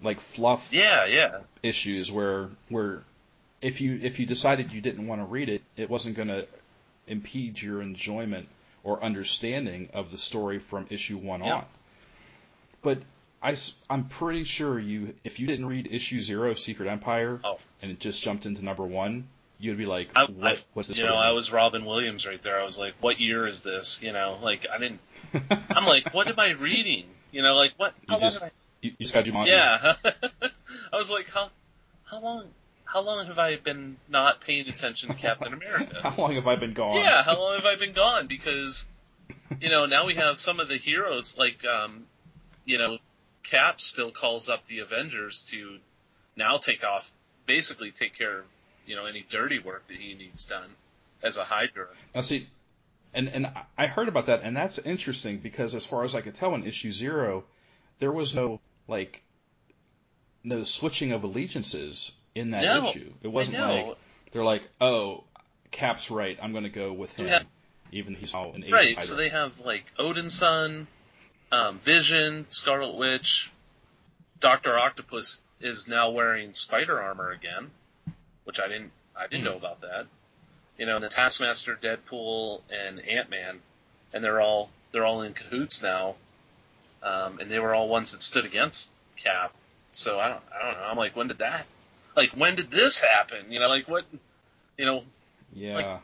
[0.02, 3.02] like fluff Yeah, yeah, issues where where
[3.62, 6.46] if you if you decided you didn't want to read it, it wasn't going to
[7.06, 8.48] impede your enjoyment
[8.82, 11.54] or understanding of the story from issue one Yeah.
[11.54, 11.64] on.
[12.82, 12.98] But
[13.42, 13.56] I,
[13.90, 17.58] am pretty sure you if you didn't read issue zero of Secret Empire Oh.
[17.82, 19.26] and it just jumped into number one,
[19.58, 20.98] you'd be like, I, what, I, what's this?
[20.98, 22.58] you know, I was Robin Williams right there.
[22.58, 24.02] I was like, what year is this?
[24.02, 25.00] You know, like I didn't.
[25.70, 27.04] I'm like, what am I reading?
[27.32, 27.94] You know, like what?
[28.08, 28.52] You long just- have I?
[28.82, 29.46] you, you just got Jumanji.
[29.48, 29.94] Yeah.
[30.92, 31.50] I was like, how,
[32.04, 32.44] how long,
[32.84, 35.98] how long have I been not paying attention to Captain America?
[36.02, 36.96] How long have I been gone?
[36.96, 38.28] Yeah, how long have I been gone?
[38.28, 38.86] Because,
[39.60, 42.04] you know, now we have some of the heroes, like, um,
[42.64, 42.98] you know,
[43.42, 45.78] Cap still calls up the Avengers to
[46.36, 47.10] now take off,
[47.46, 48.44] basically take care of,
[48.86, 50.68] you know, any dirty work that he needs done
[51.22, 51.86] as a Hydra.
[52.14, 52.46] Now see,
[53.12, 56.34] and and I heard about that, and that's interesting because as far as I could
[56.34, 57.44] tell in issue zero,
[57.98, 59.22] there was no like
[60.42, 63.12] no switching of allegiances in that No, issue.
[63.22, 63.96] It wasn't like
[64.32, 65.24] they're like, oh,
[65.70, 67.40] Cap's right, I'm going to go with him, Yeah.
[67.92, 69.02] even he's now an Right, Hydra.
[69.02, 70.86] so they have, like, Odinson,
[71.52, 73.50] um, Vision, Scarlet Witch,
[74.40, 77.70] Doctor Octopus is now wearing spider armor again,
[78.44, 79.52] which I didn't, I didn't Hmm.
[79.52, 80.06] know about that.
[80.78, 83.60] You know, and the Taskmaster, Deadpool, and Ant Man,
[84.12, 86.14] and they're all they're all in cahoots now,
[87.02, 89.52] um, and they were all ones that stood against Cap.
[89.92, 90.86] So I don't, I don't know.
[90.86, 91.66] I'm like, when did that?
[92.16, 93.50] Like, when did this happen?
[93.52, 94.04] You know, like what?
[94.76, 95.04] You know,
[95.52, 95.74] yeah.
[95.74, 96.00] like-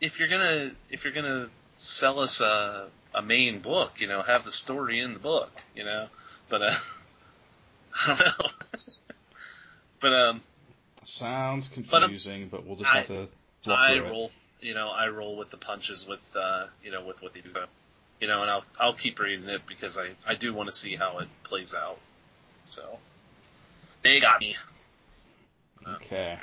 [0.00, 4.44] if you're gonna if you're gonna sell us a a main book, you know, have
[4.44, 6.06] the story in the book, you know.
[6.48, 6.74] But uh,
[8.06, 8.50] I don't know.
[10.00, 10.42] but um,
[11.02, 13.28] Sounds um, confusing, but, we'll just I- have to
[13.66, 14.10] I through it.
[14.10, 14.30] roll,
[14.60, 17.50] you know, I roll with the punches with uh, you know, with what they do.
[18.20, 20.96] You know, and I'll I'll keep reading it because I I do want to see
[20.96, 21.98] how it plays out.
[22.66, 22.98] So
[24.02, 24.56] they got me.
[25.86, 26.38] Okay.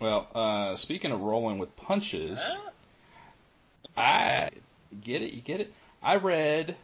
[0.00, 2.70] Well, uh, speaking of rolling with punches, Huh?
[3.96, 4.50] I
[5.02, 5.32] get it.
[5.32, 5.72] You get it.
[6.02, 6.76] I read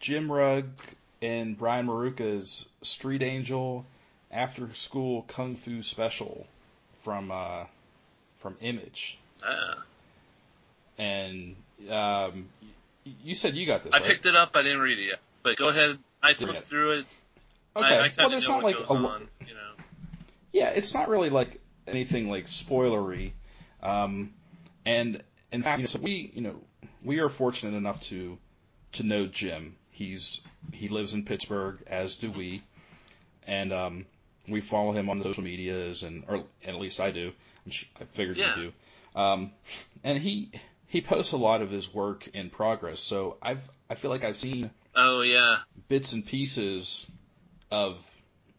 [0.00, 0.66] Jim Rugg
[1.22, 3.86] and Brian Maruca's Street Angel
[4.30, 6.46] After School Kung Fu Special
[7.02, 7.64] from uh,
[8.38, 9.78] from Image, Ah.
[10.98, 11.56] and
[11.88, 12.48] um,
[13.04, 13.94] you said you got this.
[13.94, 14.06] I right?
[14.06, 14.50] picked it up.
[14.54, 15.98] I didn't read it yet, but go ahead.
[16.22, 16.66] I flipped it.
[16.66, 17.06] through it.
[17.76, 17.86] Okay.
[17.86, 19.28] I, I well, there's not like a on.
[19.46, 19.84] You know.
[20.52, 23.32] Yeah, it's not really like anything like spoilery.
[23.82, 24.32] Um,
[24.84, 25.22] and
[25.52, 26.56] in fact, you know, so we, you know,
[27.04, 28.38] we are fortunate enough to
[28.92, 29.76] to know Jim.
[29.90, 30.40] He's
[30.72, 32.62] he lives in Pittsburgh, as do we,
[33.46, 34.06] and um,
[34.48, 37.32] we follow him on social medias, and or at least I do.
[37.64, 38.56] I'm sure, I figured Yeah.
[38.56, 38.72] you
[39.14, 39.20] do.
[39.20, 39.52] Um,
[40.04, 40.50] and he
[40.86, 43.00] he posts a lot of his work in progress.
[43.00, 45.58] So I've I feel like I've seen Oh yeah.
[45.88, 47.10] bits and pieces
[47.70, 48.04] of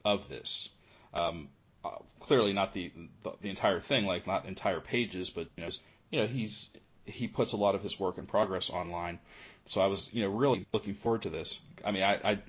[0.05, 0.69] of this.
[1.13, 1.49] Um,
[1.83, 2.91] uh, clearly not the,
[3.23, 5.69] the the entire thing, like not entire pages, but you know,
[6.11, 6.69] you know, he's
[7.05, 9.19] he puts a lot of his work in progress online.
[9.65, 11.59] So I was, you know, really looking forward to this.
[11.83, 12.39] I mean, I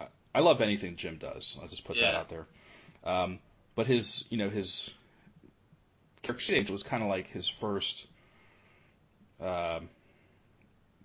[0.00, 1.58] I, I love anything Jim does.
[1.62, 2.46] I'll just put that out there.
[3.04, 3.38] Um,
[3.74, 4.90] but his, you know, his
[6.22, 8.06] character change was kind of like his first.
[9.40, 9.88] Um,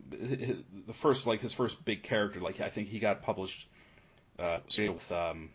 [0.10, 3.68] the the first like his first big character like I think he got published
[4.39, 5.50] uh with um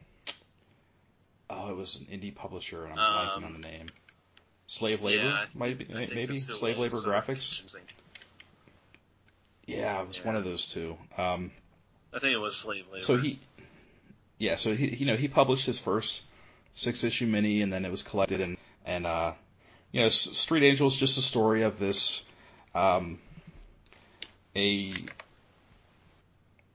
[1.51, 3.87] oh it was an indie publisher and I'm blanking Um, on the name
[4.67, 7.65] Slave Labor yeah, might be maybe that's who it Slave Labor Graphics
[9.67, 10.25] yeah it was Yeah.
[10.27, 11.51] one of those two um
[12.13, 13.05] I think it was slave labor.
[13.05, 13.41] so he
[14.39, 16.23] yeah so he you know he published his first
[16.75, 19.33] six issue mini and then it was collected and and uh
[19.93, 22.25] you know Street Angel is just a story of this
[22.75, 23.19] um
[24.57, 24.95] a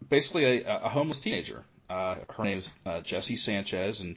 [0.10, 1.64] basically a, a homeless teenager.
[1.90, 4.16] Uh, her name is uh, Jesse Sanchez, and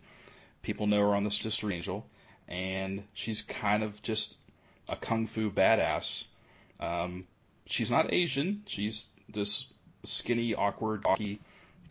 [0.63, 2.07] people know her on the Sister Angel.
[2.49, 4.35] And she's kind of just
[4.89, 6.25] a kung fu badass.
[6.81, 7.27] Um,
[7.67, 8.63] she's not Asian.
[8.67, 9.67] She's this
[10.05, 11.41] skinny, awkward, gawky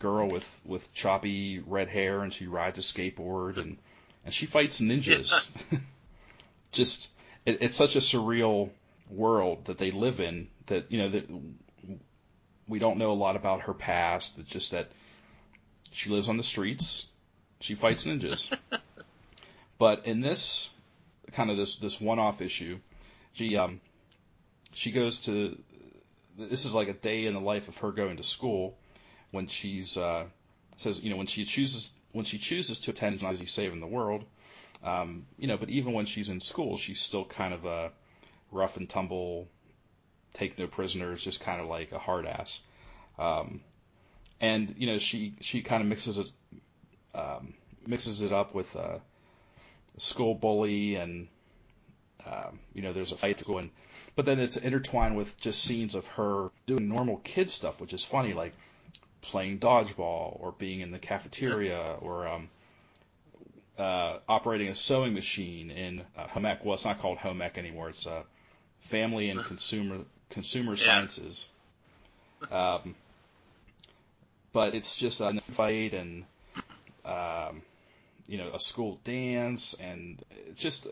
[0.02, 3.78] girl with with choppy red hair, and she rides a skateboard, and
[4.24, 5.32] and she fights ninjas.
[6.72, 7.08] just
[7.46, 8.70] it, it's such a surreal
[9.08, 11.28] world that they live in that you know that
[12.66, 14.38] we don't know a lot about her past.
[14.38, 14.90] It's just that
[15.92, 17.06] she lives on the streets,
[17.60, 18.54] she fights ninjas.
[19.78, 20.68] but in this
[21.32, 22.78] kind of this this one-off issue,
[23.32, 23.80] she um
[24.72, 25.56] she goes to
[26.36, 28.76] this is like a day in the life of her going to school
[29.32, 30.24] when she's uh,
[30.76, 33.86] says you know when she chooses when she chooses to attend as he's saving the
[33.86, 34.24] world
[34.84, 37.90] um, you know but even when she's in school she's still kind of a
[38.52, 39.48] rough and tumble
[40.34, 42.60] take no prisoners just kind of like a hard ass.
[43.18, 43.60] Um,
[44.40, 46.26] and you know she she kind of mixes it
[47.14, 47.54] um,
[47.86, 48.98] mixes it up with uh,
[49.96, 51.28] a school bully and
[52.26, 53.70] um, you know there's a fight going
[54.16, 58.02] but then it's intertwined with just scenes of her doing normal kid stuff which is
[58.02, 58.54] funny like
[59.22, 62.48] playing dodgeball or being in the cafeteria or um,
[63.78, 66.64] uh, operating a sewing machine in uh, home ec.
[66.64, 67.88] Well, it's not called home ec anymore.
[67.88, 68.22] It's uh,
[68.80, 70.00] family and consumer
[70.30, 70.84] consumer yeah.
[70.84, 71.46] sciences.
[72.50, 72.94] Um,
[74.52, 76.24] but it's just a fight and
[77.04, 77.62] um,
[78.26, 80.22] you know a school dance and
[80.54, 80.86] just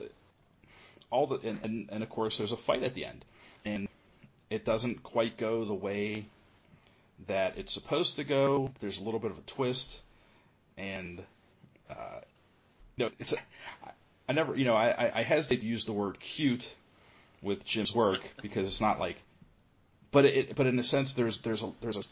[1.11, 3.25] all the and, and, and of course there's a fight at the end
[3.65, 3.89] and
[4.49, 6.27] it doesn't quite go the way
[7.27, 8.73] that it's supposed to go.
[8.81, 10.01] There's a little bit of a twist,
[10.77, 11.23] and
[11.89, 12.21] uh,
[12.97, 13.37] you know, it's a,
[14.29, 16.71] I never, you know, I, I hesitate to use the word cute
[17.43, 19.17] with Jim's work because it's not like,
[20.13, 22.03] but it, but in a sense, there's there's a there's a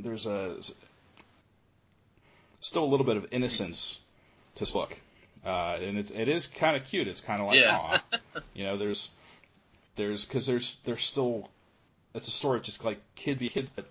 [0.00, 0.56] there's a
[2.60, 4.00] still a little bit of innocence
[4.54, 4.96] to this book,
[5.44, 7.08] uh, and it's it is kind of cute.
[7.08, 8.00] It's kind of like, yeah.
[8.54, 9.10] you know, there's
[9.96, 11.48] there's because there's there's still
[12.14, 13.86] it's a story just like kid be kid, but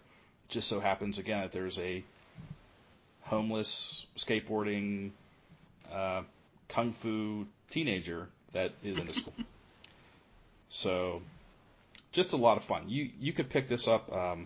[0.51, 2.03] just so happens again that there's a
[3.23, 5.11] homeless skateboarding
[5.91, 6.21] uh,
[6.69, 9.33] kung fu teenager that is in the school.
[10.69, 11.21] so
[12.11, 12.89] just a lot of fun.
[12.89, 14.45] You you could pick this up um,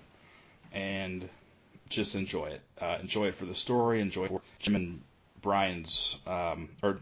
[0.71, 1.27] and
[1.89, 2.61] just enjoy it.
[2.79, 3.99] Uh, enjoy it for the story.
[3.99, 5.01] Enjoy it for Jim and
[5.41, 6.99] Brian's um, or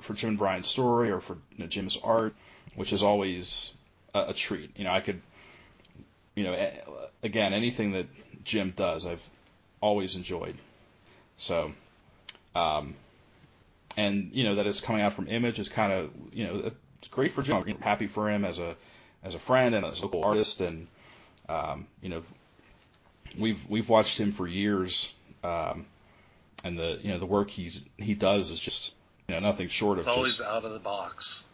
[0.00, 2.34] for Jim and Brian's story or for you know, Jim's art,
[2.74, 3.72] which is always
[4.14, 4.76] a, a treat.
[4.76, 5.20] You know, I could
[6.40, 6.70] you know
[7.22, 8.06] again anything that
[8.44, 9.04] Jim does.
[9.04, 9.22] I've
[9.82, 10.56] always enjoyed.
[11.36, 11.72] So,
[12.54, 12.94] um,
[13.94, 17.08] and you know that it's coming out from Image is kind of you know it's
[17.08, 17.56] great for Jim.
[17.56, 18.74] I'm happy for him as a
[19.22, 20.86] as a friend and as a local artist, and
[21.46, 22.22] um, you know
[23.38, 25.12] we've we've watched him for years,
[25.44, 25.84] um,
[26.64, 28.94] and the you know the work he's he does is just
[29.28, 30.06] you know nothing short of.
[30.06, 31.44] It's always just, out of the box,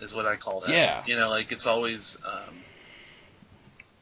[0.00, 0.70] is what I call that.
[0.70, 1.02] Yeah.
[1.04, 2.16] You know, like it's always.
[2.26, 2.54] Um,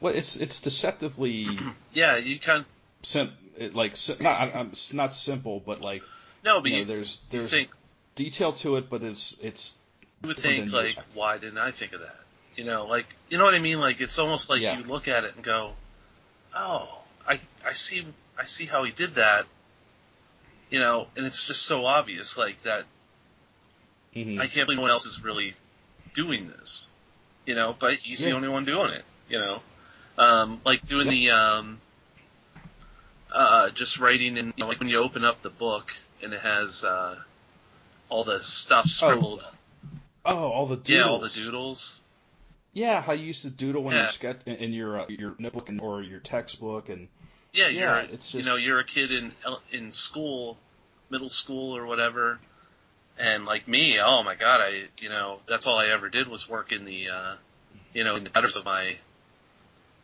[0.02, 1.46] well, it's it's deceptively.
[1.94, 2.64] yeah, you kind.
[3.02, 6.02] Sim- it, like not not simple, but like.
[6.44, 7.70] No, but you, you know, there's there's think,
[8.16, 9.78] detail to it, but it's it's.
[10.22, 12.16] You would think like, why didn't I think of that?
[12.56, 13.80] You know, like you know what I mean?
[13.80, 14.76] Like it's almost like yeah.
[14.76, 15.72] you look at it and go,
[16.54, 18.04] oh, I I see
[18.36, 19.46] I see how he did that.
[20.68, 22.86] You know, and it's just so obvious, like that.
[24.16, 24.40] Mm-hmm.
[24.40, 25.54] I can't believe no one else is really
[26.12, 26.90] doing this.
[27.46, 28.30] You know, but he's yeah.
[28.30, 29.04] the only one doing it.
[29.28, 29.62] You know.
[30.18, 31.80] Um, like doing the um,
[33.32, 35.92] uh, just writing and you know, like when you open up the book
[36.22, 37.16] and it has uh,
[38.08, 39.42] all the stuff scribbled.
[40.24, 40.36] Oh.
[40.36, 40.88] oh, all the doodles.
[40.88, 42.00] Yeah, all the doodles.
[42.74, 44.06] Yeah, how you used to doodle when yeah.
[44.06, 47.08] you sketch in your uh, your notebook and, or your textbook and.
[47.52, 48.34] Yeah, yeah, you're it's just...
[48.34, 49.32] you know you're a kid in
[49.70, 50.56] in school,
[51.10, 52.38] middle school or whatever,
[53.18, 56.48] and like me, oh my god, I you know that's all I ever did was
[56.48, 57.34] work in the uh,
[57.92, 58.96] you know in the gutters of my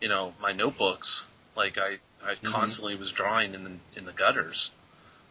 [0.01, 1.28] you know, my notebooks.
[1.57, 2.46] Like I, I mm-hmm.
[2.46, 4.72] constantly was drawing in the in the gutters,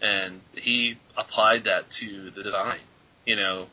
[0.01, 2.79] and he applied that to the design.
[3.25, 3.67] You know,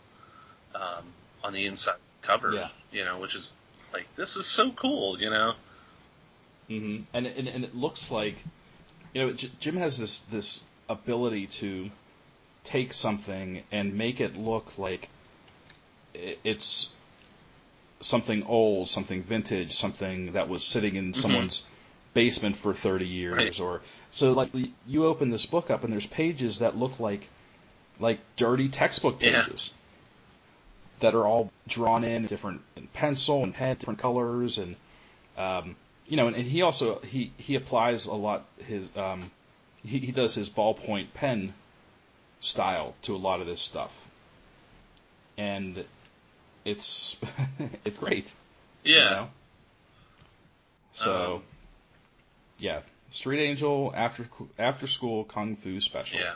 [0.74, 1.05] um,
[1.42, 2.53] on the inside cover.
[2.53, 2.68] Yeah.
[2.92, 3.55] You know, which is
[3.92, 5.20] like this is so cool.
[5.20, 5.55] You know.
[6.70, 7.05] Mm-hmm.
[7.12, 8.36] And, and and it looks like,
[9.12, 11.90] you know, Jim has this this ability to
[12.64, 15.11] take something and make it look like
[16.14, 16.95] it's
[18.01, 21.20] something old, something vintage, something that was sitting in mm-hmm.
[21.20, 21.64] someone's
[22.14, 23.61] basement for 30 years right.
[23.61, 24.51] or so like
[24.86, 27.28] you open this book up and there's pages that look like
[27.99, 31.01] like dirty textbook pages yeah.
[31.01, 34.76] that are all drawn in different in pencil and pen different colors and
[35.36, 35.74] um,
[36.07, 39.30] you know and, and, he also he he applies a lot his um,
[39.84, 41.53] he, he does his ballpoint pen
[42.38, 43.92] style to a lot of this stuff
[45.36, 45.84] and
[46.65, 47.17] it's
[47.85, 48.31] it's great.
[48.85, 48.95] Yeah.
[48.95, 49.29] You know?
[50.95, 51.43] So, um,
[52.59, 56.21] yeah, Street Angel after after school kung fu special.
[56.21, 56.35] Yeah.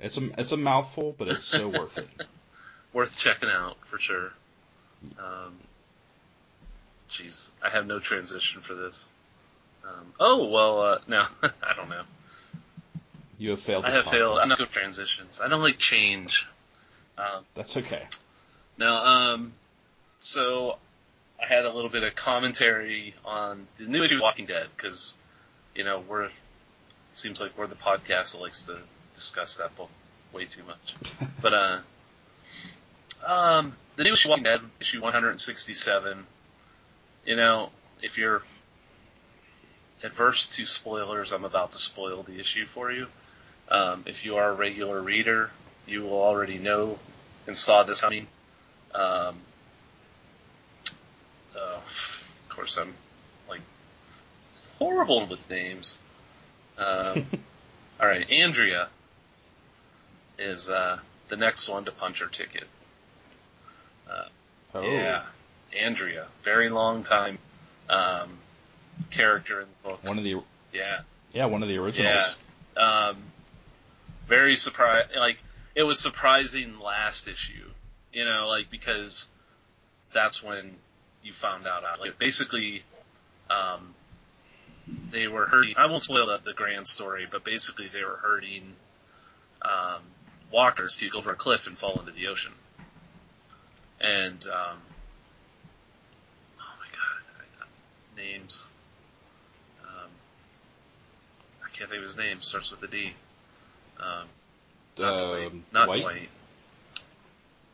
[0.00, 2.08] It's a it's a mouthful, but it's so worth it.
[2.92, 4.34] Worth checking out for sure.
[5.18, 5.54] Um,
[7.10, 9.08] jeez, I have no transition for this.
[9.82, 12.02] Um, oh well, uh, no, I don't know.
[13.38, 13.86] You have failed.
[13.86, 14.38] I have failed.
[14.38, 15.40] I'm not good transitions.
[15.40, 16.46] I don't like change.
[17.16, 18.02] Um, That's okay.
[18.78, 19.52] Now, um,
[20.18, 20.78] so
[21.40, 25.16] I had a little bit of commentary on the new issue of Walking Dead because,
[25.74, 26.32] you know, we're it
[27.12, 28.78] seems like we're the podcast that likes to
[29.14, 29.90] discuss that book
[30.32, 30.94] way too much.
[31.42, 31.78] but uh,
[33.26, 36.26] um, the new issue of Walking Dead, issue 167.
[37.26, 37.70] You know,
[38.00, 38.42] if you're
[40.02, 43.06] adverse to spoilers, I'm about to spoil the issue for you.
[43.68, 45.50] Um, if you are a regular reader,
[45.86, 46.98] you will already know
[47.46, 48.26] and saw this coming.
[48.94, 49.36] Um,
[51.56, 52.94] uh, of course, I'm
[53.48, 53.60] like
[54.78, 55.98] horrible with names.
[56.78, 57.26] Um,
[58.00, 58.88] all right, Andrea
[60.38, 62.64] is uh, the next one to punch her ticket.
[64.10, 64.24] Uh,
[64.74, 64.80] Oh.
[64.82, 65.22] Yeah,
[65.78, 67.38] Andrea, very long time
[67.90, 68.38] um,
[69.10, 70.02] character in the book.
[70.02, 70.40] One of the
[70.72, 71.00] Yeah,
[71.34, 72.34] yeah, one of the originals.
[72.74, 72.82] yeah.
[72.82, 73.18] Um,
[74.26, 75.14] very surprised.
[75.14, 75.36] Like
[75.74, 77.68] it was surprising last issue,
[78.12, 79.30] you know, like because
[80.12, 80.76] that's when
[81.22, 81.82] you found out.
[82.00, 82.82] Like basically,
[83.50, 83.94] um,
[85.10, 85.74] they were hurting.
[85.76, 88.74] I won't spoil the, the grand story, but basically they were hurting
[89.62, 90.02] um,
[90.50, 92.52] walkers to go over a cliff and fall into the ocean.
[94.00, 94.78] And um,
[96.60, 97.22] oh my god,
[97.60, 98.68] I- names.
[99.82, 100.10] Um,
[101.64, 102.40] I can't think of his name.
[102.40, 103.14] Starts with a D.
[103.98, 104.26] Um,
[104.98, 105.46] not Dwight.
[105.46, 106.00] Um, Not Dwight?
[106.02, 106.28] Dwight.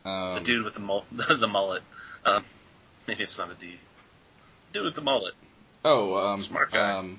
[0.08, 1.82] Um, The dude with the mul- the mullet.
[2.24, 2.44] Um,
[3.06, 3.76] maybe it's not a D.
[4.72, 5.34] Dude with the mullet.
[5.84, 6.92] Oh, um, Smart guy.
[6.92, 7.18] Um,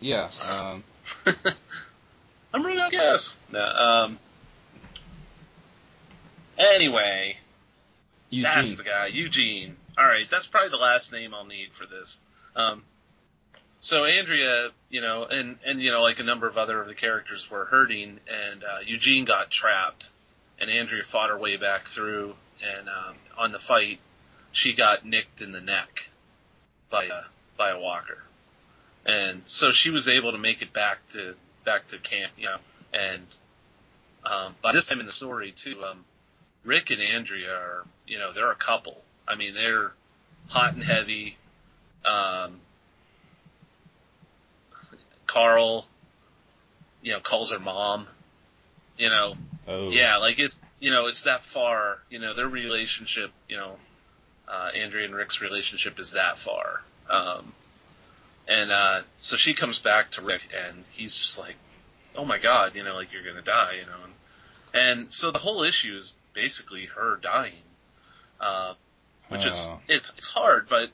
[0.00, 0.30] yeah.
[0.50, 0.84] Um,
[2.54, 3.36] I'm running out of gas.
[3.52, 4.18] No, um.
[6.58, 7.36] Anyway,
[8.30, 8.42] Eugene.
[8.42, 9.76] that's the guy, Eugene.
[9.98, 12.20] All right, that's probably the last name I'll need for this.
[12.54, 12.82] Um,
[13.80, 16.94] so Andrea, you know, and and you know, like a number of other of the
[16.94, 20.10] characters were hurting, and uh, Eugene got trapped,
[20.60, 23.98] and Andrea fought her way back through, and um, on the fight,
[24.52, 26.08] she got nicked in the neck
[26.90, 27.22] by a
[27.56, 28.18] by a walker,
[29.04, 31.34] and so she was able to make it back to
[31.64, 32.58] back to camp, you know,
[32.92, 33.26] and
[34.24, 36.04] um, by this time in the story too, um,
[36.64, 39.02] Rick and Andrea are, you know, they're a couple.
[39.26, 39.92] I mean, they're
[40.48, 41.36] hot and heavy.
[42.04, 42.60] Um,
[45.26, 45.86] Carl,
[47.02, 48.06] you know, calls her mom.
[48.98, 49.36] You know,
[49.68, 49.90] Oh.
[49.90, 51.98] yeah, like it's, you know, it's that far.
[52.10, 53.76] You know, their relationship, you know,
[54.48, 56.82] uh, Andrea and Rick's relationship is that far.
[57.10, 57.52] Um,
[58.48, 61.56] and uh, so she comes back to Rick, and he's just like,
[62.14, 64.04] "Oh my God, you know, like you're gonna die," you know.
[64.04, 67.54] And, and so the whole issue is basically her dying,
[68.40, 68.74] uh,
[69.28, 69.80] which is Oh.
[69.88, 70.90] it's it's hard, but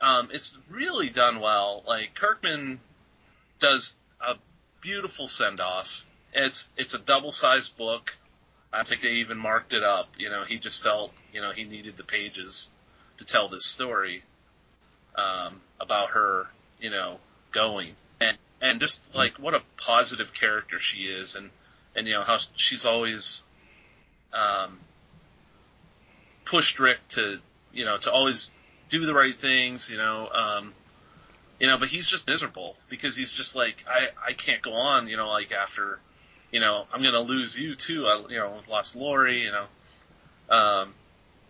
[0.00, 1.82] um, it's really done well.
[1.86, 2.80] Like Kirkman
[3.58, 4.36] does a
[4.80, 6.04] beautiful send off.
[6.32, 8.16] It's it's a double sized book.
[8.72, 10.08] I think they even marked it up.
[10.18, 12.70] You know, he just felt you know he needed the pages
[13.18, 14.22] to tell this story
[15.14, 16.46] um, about her.
[16.80, 17.18] You know,
[17.52, 21.50] going and and just like what a positive character she is, and
[21.94, 23.44] and you know how she's always
[24.32, 24.78] um,
[26.44, 27.38] pushed Rick to
[27.72, 28.52] you know to always
[28.88, 29.90] do the right things.
[29.90, 30.72] You know, um,
[31.60, 35.08] you know, but he's just miserable because he's just like I I can't go on.
[35.08, 35.98] You know, like after
[36.52, 38.06] you know I'm gonna lose you too.
[38.06, 39.42] I you know lost Lori.
[39.42, 39.64] You know,
[40.48, 40.94] um,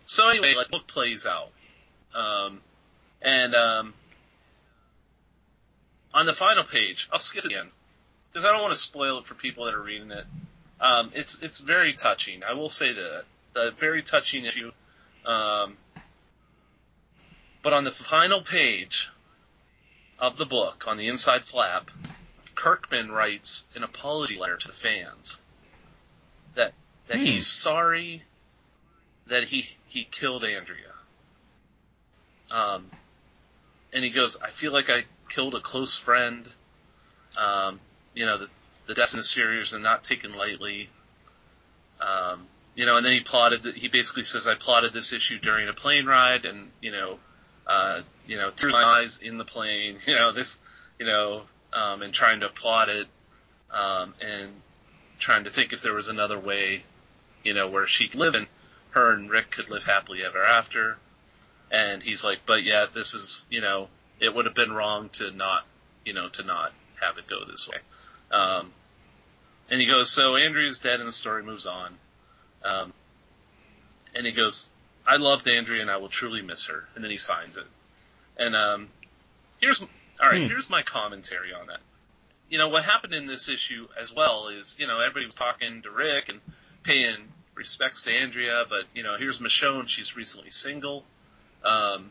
[0.07, 1.50] so anyway, like book plays out,
[2.14, 2.61] um,
[3.20, 3.94] and um,
[6.14, 7.68] on the final page, I'll skip again
[8.32, 10.24] because I don't want to spoil it for people that are reading it.
[10.80, 12.42] Um, it's it's very touching.
[12.42, 13.24] I will say that
[13.55, 14.72] the very touching issue.
[15.26, 15.76] Um,
[17.62, 19.09] but on the final page
[20.18, 21.90] of the book, on the inside flap,
[22.62, 25.40] Kirkman writes an apology letter to the fans
[26.54, 26.72] that
[27.08, 27.24] that Hmm.
[27.24, 28.22] he's sorry
[29.26, 30.92] that he he killed Andrea.
[32.52, 32.88] Um,
[33.92, 36.46] and he goes, I feel like I killed a close friend.
[37.36, 37.80] Um,
[38.14, 38.48] you know, the,
[38.86, 40.88] the deaths in the series are not taken lightly.
[42.00, 42.46] Um,
[42.76, 45.72] you know, and then he plotted, he basically says, I plotted this issue during a
[45.72, 47.18] plane ride and, you know,
[47.66, 50.58] uh, you know, tears my eyes in the plane, you know, this,
[51.00, 51.42] you know,
[51.73, 53.07] um, and trying to plot it,
[53.70, 54.51] um, and
[55.18, 56.83] trying to think if there was another way,
[57.45, 58.47] you know, where she could live and
[58.91, 60.97] her and Rick could live happily ever after.
[61.70, 63.89] And he's like, but yeah, this is, you know,
[64.20, 65.64] it would have been wrong to not,
[66.05, 67.79] you know, to not have it go this way.
[68.31, 68.73] Um,
[69.70, 71.95] and he goes, so Andrea's dead and the story moves on.
[72.62, 72.93] Um,
[74.14, 74.70] and he goes,
[75.07, 76.85] I loved Andrea and I will truly miss her.
[76.95, 77.66] And then he signs it.
[78.37, 78.89] And um,
[79.61, 79.83] here's
[80.23, 80.43] all right.
[80.43, 80.49] Hmm.
[80.49, 81.81] Here's my commentary on that.
[82.49, 85.83] You know what happened in this issue as well is you know everybody was talking
[85.83, 86.41] to Rick and
[86.83, 87.16] paying
[87.55, 89.89] respects to Andrea, but you know here's Michonne.
[89.89, 91.05] She's recently single,
[91.64, 92.11] um,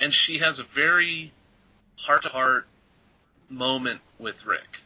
[0.00, 1.32] and she has a very
[1.96, 2.66] heart to heart
[3.48, 4.80] moment with Rick.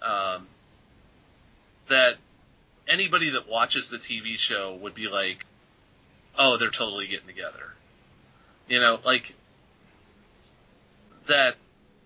[0.00, 0.46] Um,
[1.88, 2.16] that
[2.86, 5.44] anybody that watches the TV show would be like,
[6.38, 7.74] oh, they're totally getting together.
[8.68, 9.34] You know, like
[11.28, 11.56] that.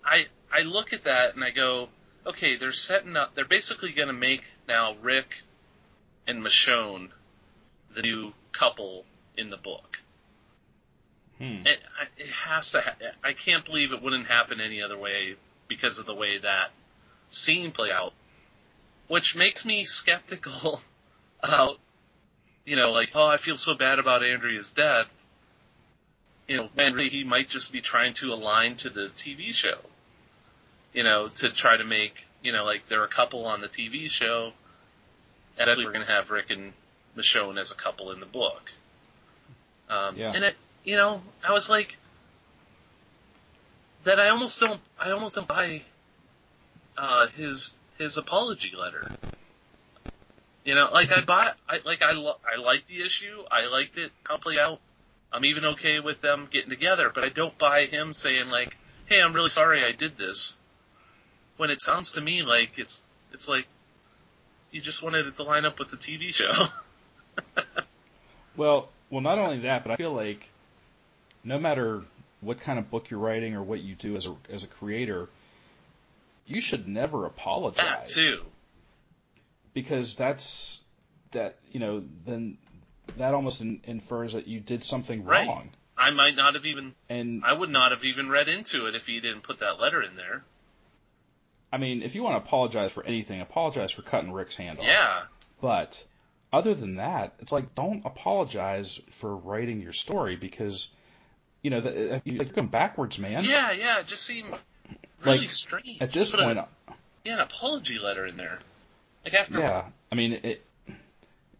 [0.04, 1.88] I I look at that and I go,
[2.26, 3.34] okay, they're setting up.
[3.34, 5.42] They're basically going to make now Rick
[6.26, 7.08] and Michonne
[7.94, 9.04] the new couple
[9.36, 10.00] in the book.
[11.38, 11.66] Hmm.
[11.66, 11.80] It,
[12.16, 12.80] it has to.
[12.80, 15.36] Ha- I can't believe it wouldn't happen any other way
[15.68, 16.70] because of the way that
[17.30, 18.12] scene played out,
[19.08, 20.82] which makes me skeptical
[21.42, 21.78] about
[22.64, 25.08] you know, like, oh, I feel so bad about Andrea's death.
[26.48, 29.78] You know, and really he might just be trying to align to the TV show.
[30.92, 34.10] You know, to try to make, you know, like they're a couple on the TV
[34.10, 34.52] show,
[35.56, 36.72] and eventually we're going to have Rick and
[37.16, 38.72] Michonne as a couple in the book.
[39.88, 40.32] Um, yeah.
[40.34, 41.98] And it, you know, I was like,
[44.04, 45.82] that I almost don't, I almost don't buy
[46.96, 49.10] uh, his his apology letter.
[50.64, 53.42] You know, like I bought, I like I lo- I liked the issue.
[53.50, 54.80] I liked it how it played out.
[55.32, 58.76] I'm even okay with them getting together, but I don't buy him saying like,
[59.06, 60.56] "Hey, I'm really sorry I did this."
[61.56, 63.66] When it sounds to me like it's it's like
[64.70, 66.68] you just wanted it to line up with the TV show.
[68.56, 70.48] well, well, not only that, but I feel like
[71.44, 72.02] no matter
[72.40, 75.28] what kind of book you're writing or what you do as a as a creator,
[76.46, 77.84] you should never apologize.
[77.84, 78.42] That too
[79.74, 80.80] because that's
[81.32, 82.58] that you know then
[83.18, 85.46] that almost in, infers that you did something right.
[85.46, 85.70] wrong.
[85.96, 89.06] I might not have even and I would not have even read into it if
[89.06, 90.42] he didn't put that letter in there.
[91.72, 94.84] I mean, if you want to apologize for anything, apologize for cutting Rick's hand off.
[94.84, 95.22] Yeah.
[95.60, 96.04] But
[96.52, 100.90] other than that, it's like don't apologize for writing your story because
[101.62, 103.44] you know the, you're going backwards, man.
[103.44, 104.48] Yeah, yeah, it just seemed
[105.24, 106.02] really like, strange.
[106.02, 106.66] At this point, a,
[107.24, 108.58] yeah, an apology letter in there.
[109.24, 110.64] Like after yeah, I mean, it,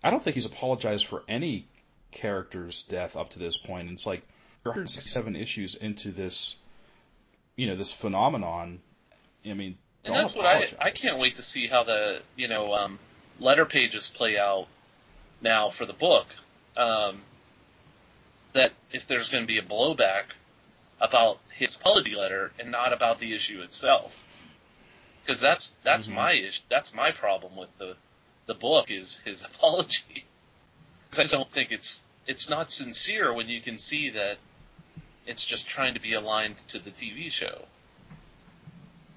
[0.02, 1.66] I don't think he's apologized for any
[2.10, 3.90] character's death up to this point.
[3.90, 4.22] It's like
[4.62, 6.56] 167 issues into this,
[7.56, 8.80] you know, this phenomenon.
[9.44, 10.72] I mean, and that's apologize.
[10.72, 12.98] what I I can't wait to see how the you know um,
[13.38, 14.66] letter pages play out
[15.40, 16.26] now for the book.
[16.76, 17.20] Um,
[18.52, 20.24] that if there's going to be a blowback
[21.00, 24.22] about his apology letter and not about the issue itself
[25.24, 26.16] because that's that's mm-hmm.
[26.16, 26.62] my issue.
[26.68, 27.96] That's my problem with the
[28.46, 30.24] the book is his apology.
[31.10, 34.38] Because I don't think it's it's not sincere when you can see that
[35.26, 37.64] it's just trying to be aligned to the TV show.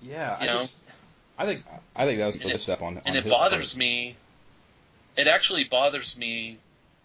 [0.01, 0.81] Yeah, you I just
[1.37, 1.63] I think
[1.95, 2.97] I think that was a good step on.
[2.97, 3.79] on and it bothers part.
[3.79, 4.17] me.
[5.17, 6.57] It actually bothers me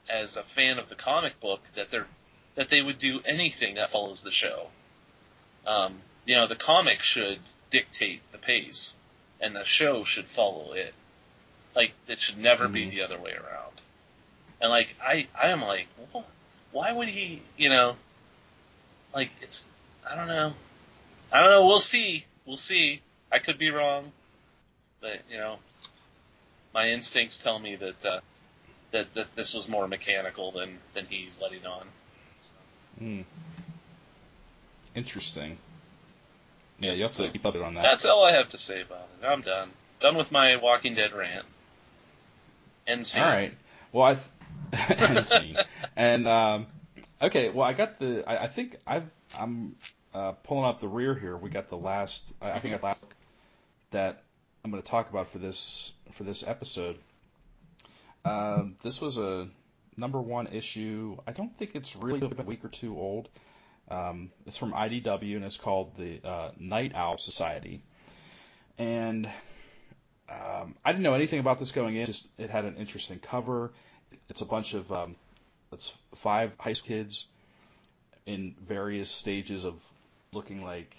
[0.09, 2.07] as a fan of the comic book that they're
[2.57, 4.69] that they would do anything that follows the show.
[5.67, 7.39] Um, you know, the comic should
[7.71, 8.97] dictate the pace,
[9.41, 10.95] and the show should follow it.
[11.75, 12.75] Like it should never mm-hmm.
[12.75, 13.81] be the other way around.
[14.61, 15.87] And like I, I am like,
[16.73, 17.43] why would he?
[17.57, 17.97] You know,
[19.15, 19.67] like it's,
[20.09, 20.53] I don't know,
[21.33, 21.67] I don't know.
[21.67, 22.25] We'll see.
[22.47, 23.01] We'll see.
[23.33, 24.13] I could be wrong,
[25.01, 25.59] but you know,
[26.75, 28.21] my instincts tell me that uh,
[28.91, 31.87] that that this was more mechanical than than he's letting on.
[32.41, 32.53] So.
[33.01, 33.25] Mm.
[34.95, 35.57] Interesting.
[36.81, 37.83] Yeah, you have to keep up on that.
[37.83, 39.27] That's all I have to say about it.
[39.27, 39.69] I'm done.
[40.01, 41.45] Done with my Walking Dead rant.
[43.23, 43.55] All right.
[43.93, 44.19] Well,
[44.73, 45.57] I scene.
[45.97, 46.67] And um,
[47.21, 47.51] okay.
[47.51, 48.25] Well, I got the.
[48.27, 49.09] I, I think I've.
[49.37, 49.77] I'm
[50.15, 51.37] uh, pulling up the rear here.
[51.37, 52.33] We got the last.
[52.41, 52.99] I, I think I last
[53.91, 54.23] that
[54.65, 56.99] I'm going to talk about for this for this episode.
[58.25, 59.49] Um, this was a
[59.97, 61.17] number one issue.
[61.27, 63.29] I don't think it's really a week or two old.
[63.91, 67.83] Um, it's from IDW and it's called the uh, Night Owl Society.
[68.79, 69.29] And
[70.31, 72.07] um, I didn't know anything about this going in.
[72.07, 73.73] Just it had an interesting cover.
[74.29, 75.17] It's a bunch of um,
[75.73, 77.27] it's five high school kids
[78.27, 79.83] in various stages of
[80.33, 80.95] looking like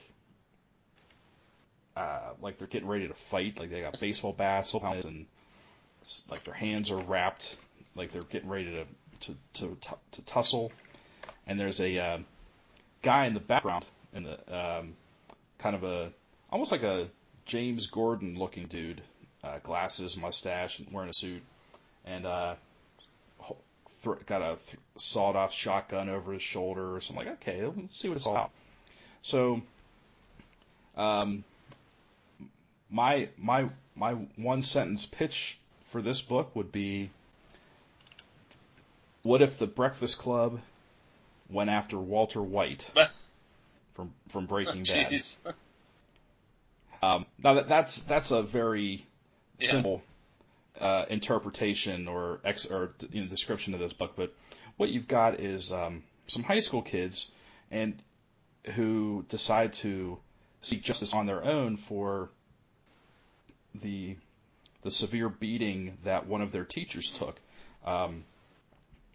[1.95, 3.59] uh, like they're getting ready to fight.
[3.59, 5.25] Like they got baseball bats and
[6.29, 7.55] like their hands are wrapped,
[7.95, 8.85] like they're getting ready to
[9.27, 9.77] to to,
[10.11, 10.71] to tussle.
[11.47, 12.17] And there's a uh,
[13.01, 14.93] guy in the background, in the um,
[15.57, 16.11] kind of a
[16.49, 17.07] almost like a
[17.45, 19.01] James Gordon looking dude,
[19.43, 21.41] uh, glasses, mustache, and wearing a suit,
[22.05, 22.55] and uh,
[24.03, 26.99] th- got a th- sawed off shotgun over his shoulder.
[27.01, 28.51] So I'm like, okay, let's see what it's all about.
[29.21, 29.61] So,
[30.97, 31.43] um,
[32.89, 37.09] my my my one sentence pitch for this book would be
[39.23, 40.59] what if the Breakfast Club
[41.49, 42.89] went after Walter White
[43.93, 45.21] from from Breaking Bad?
[47.03, 49.05] Um, now that, that's that's a very
[49.61, 49.69] Yeah.
[49.71, 50.01] simple
[50.79, 54.33] uh, interpretation or ex or you know, description of this book, but
[54.77, 57.29] what you've got is um, some high school kids
[57.69, 58.01] and
[58.75, 60.17] who decide to
[60.61, 62.29] seek justice on their own for
[63.81, 64.15] the
[64.83, 67.39] the severe beating that one of their teachers took.
[67.85, 68.23] Um,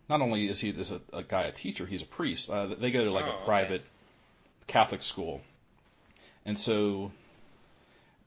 [0.09, 2.49] not only is he this a, a guy a teacher, he's a priest.
[2.51, 3.44] Uh, they go to like Oh, a okay.
[3.44, 3.84] private
[4.68, 5.40] Catholic school,
[6.44, 7.11] and so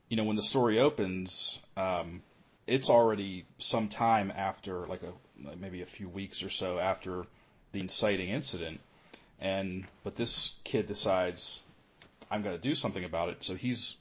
[0.09, 2.21] you know when the story opens, um,
[2.67, 7.25] it's already some time after, like a maybe a few weeks or so after
[7.71, 8.79] the inciting incident,
[9.39, 11.61] and but this kid decides
[12.31, 13.43] I'm going to do something about it.
[13.43, 13.95] So he's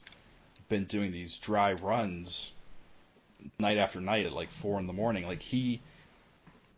[0.67, 2.51] been doing these dry runs
[3.57, 5.25] night after night at like four in the morning.
[5.25, 5.81] Like he,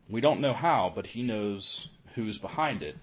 [0.10, 2.98] we don't know how, but he knows who's behind it,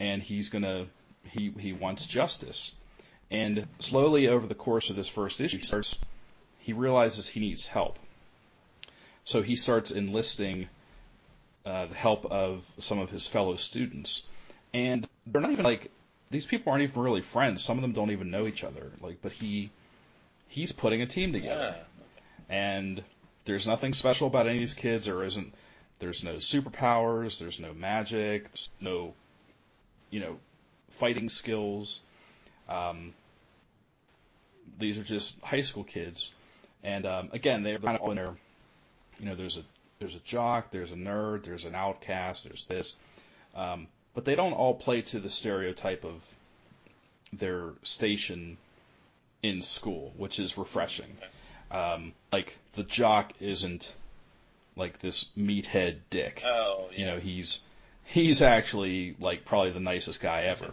[0.00, 0.86] and he's gonna
[1.30, 2.72] he he wants justice.
[3.32, 5.98] And slowly over the course of this first issue, he starts
[6.58, 7.98] he realizes he needs help.
[9.24, 10.68] So he starts enlisting
[11.64, 14.22] uh, the help of some of his fellow students,
[14.74, 15.90] and they're not even like
[16.30, 17.64] these people aren't even really friends.
[17.64, 18.92] Some of them don't even know each other.
[19.00, 19.70] Like, but he
[20.48, 22.54] he's putting a team together Yeah.
[22.54, 23.02] and
[23.46, 25.06] there's nothing special about any of these kids.
[25.06, 25.54] There isn't.
[26.00, 27.38] There's no superpowers.
[27.38, 28.44] There's no magic.
[28.44, 29.14] there's no,
[30.10, 30.38] you know,
[30.90, 32.00] fighting skills.
[32.68, 33.14] Um,
[34.78, 36.32] these are just high school kids,
[36.82, 38.34] and um, again, they're kind of all in their,
[39.18, 39.62] you know, there's a
[39.98, 42.96] there's a jock, there's a nerd, there's an outcast, there's this,
[43.54, 46.22] um, but they don't all play to the stereotype of
[47.32, 48.56] their station
[49.42, 51.12] in school, which is refreshing.
[51.70, 53.92] Um, like the jock isn't
[54.76, 56.42] like this meathead dick.
[56.44, 56.98] Oh, yeah.
[56.98, 57.60] You know, he's
[58.04, 60.72] he's actually like probably the nicest guy ever.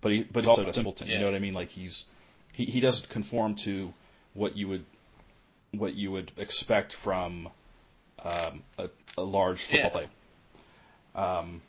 [0.00, 1.08] But he but he's also a simpleton.
[1.08, 1.54] You know what I mean?
[1.54, 2.04] Like he's
[2.52, 3.92] he, he doesn't conform to
[4.34, 4.84] what you would
[5.72, 7.48] what you would expect from
[8.22, 9.88] um, a, a large football Yeah.
[9.88, 10.08] play.
[11.14, 11.62] Um,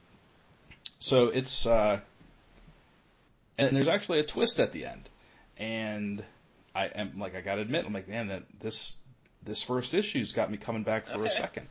[1.00, 2.00] so it's uh,
[3.58, 5.10] and there's actually a twist at the end,
[5.58, 6.24] and
[6.76, 8.96] I am like I gotta admit I'm like man that this
[9.44, 11.68] this first issue's got me coming back for a second.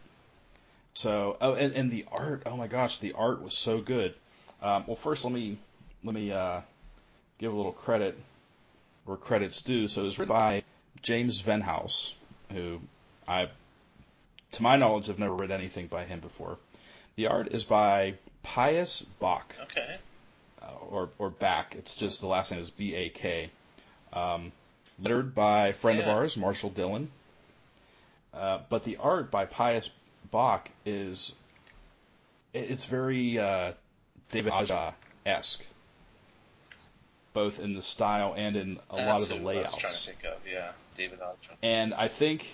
[0.94, 4.14] So oh and, and the art oh my gosh the art was so good.
[4.62, 5.58] Um, well first let me
[6.04, 6.60] let me uh,
[7.38, 8.18] give a little credit
[9.04, 9.88] where credit's due.
[9.88, 10.62] So it was written by
[11.02, 12.12] James Venhouse,
[12.52, 12.80] who
[13.26, 13.48] I
[14.52, 16.58] to my knowledge have never read anything by him before.
[17.16, 19.96] The art is by Pius Bak Okay.
[20.62, 21.74] uh, or or Back.
[21.76, 23.50] It's just the last name is B A K.
[24.12, 24.52] Um,
[25.02, 27.10] lettered by a friend of ours, Marshall Dillon.
[28.34, 29.90] Uh, but the art by Pius
[30.30, 31.34] Bak is
[32.52, 33.72] it- it's very uh,
[34.30, 34.92] David Aja
[35.26, 35.64] esque,
[37.32, 39.76] both in the style and in a lot of the who I layouts.
[39.76, 40.38] trying to think of.
[40.50, 41.56] Yeah, David Aja.
[41.62, 42.48] And I think,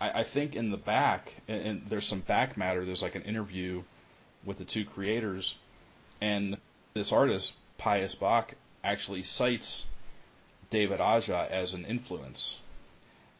[0.00, 2.84] I, I think in the back, and, and there's some back matter.
[2.84, 3.82] There's like an interview
[4.44, 5.56] with the two creators,
[6.20, 6.56] and
[6.94, 9.86] this artist Pius Bak actually cites
[10.70, 12.56] David Aja as an influence,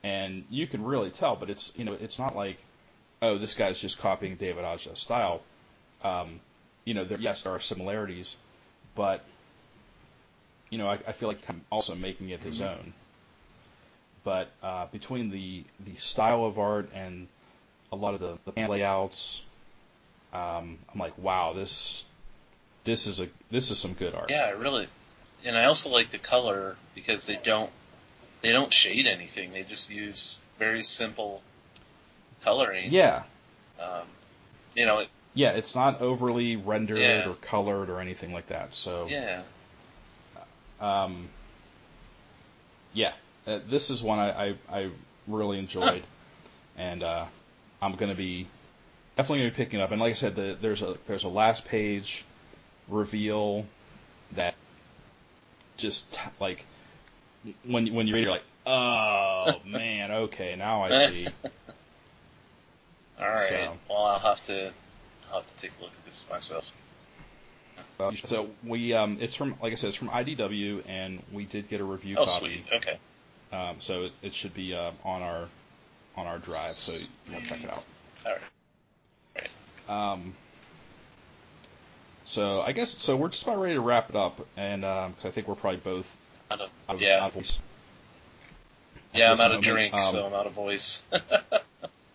[0.02, 1.36] and you can really tell.
[1.36, 2.58] But it's you know it's not like,
[3.22, 5.42] oh this guy's just copying David Aja's style.
[6.02, 6.40] Um,
[6.84, 8.36] you know, there, yes, there are similarities,
[8.94, 9.24] but
[10.70, 12.94] you know I, I feel like I'm also making it his own
[14.24, 17.26] but uh, between the the style of art and
[17.92, 19.42] a lot of the, the pan layouts,
[20.32, 22.04] um, I'm like, wow, this
[22.84, 24.30] this is a this is some good art.
[24.30, 24.88] Yeah, really.
[25.44, 27.70] And I also like the color because they don't
[28.42, 29.52] they don't shade anything.
[29.52, 31.42] They just use very simple
[32.42, 32.92] coloring.
[32.92, 33.22] yeah,
[33.80, 34.06] Um,
[34.74, 35.50] you know, it, yeah.
[35.50, 37.28] It's not overly rendered Yeah.
[37.28, 38.74] or colored or anything like that.
[38.74, 39.42] So yeah.
[40.80, 41.28] Um,
[42.92, 43.12] yeah,
[43.46, 44.90] uh, this is one I I, I
[45.26, 46.02] really enjoyed,
[46.76, 47.26] and uh,
[47.82, 48.46] I'm gonna be
[49.16, 49.90] definitely gonna be picking it up.
[49.92, 52.24] And like I said, the, there's a there's a last page
[52.88, 53.66] reveal
[54.32, 54.54] that
[55.76, 56.64] just like
[57.64, 61.28] when when you read, it, you're like, oh man, okay, now I see.
[63.20, 63.48] All right.
[63.48, 64.72] So- Well, I'll have to
[65.30, 66.72] I'll have to take a look at this myself.
[68.24, 71.80] So we um, it's from like I said, it's from IDW, and we did get
[71.80, 72.64] a review Oh, copy.
[72.70, 72.76] sweet.
[72.76, 72.98] Okay.
[73.52, 75.48] Um, so it, it should be uh, on our
[76.16, 77.84] on our drive, so you want to check it out.
[78.26, 78.32] All
[79.88, 80.12] right.
[80.12, 80.34] Um,
[82.24, 83.16] so I guess so.
[83.16, 86.16] We're just about ready to wrap it up, and because I think we're probably both
[86.50, 87.58] Out of, out of, yeah, out of voice.
[89.14, 91.02] yeah, I'm this out of drink, Um, so I'm out of voice.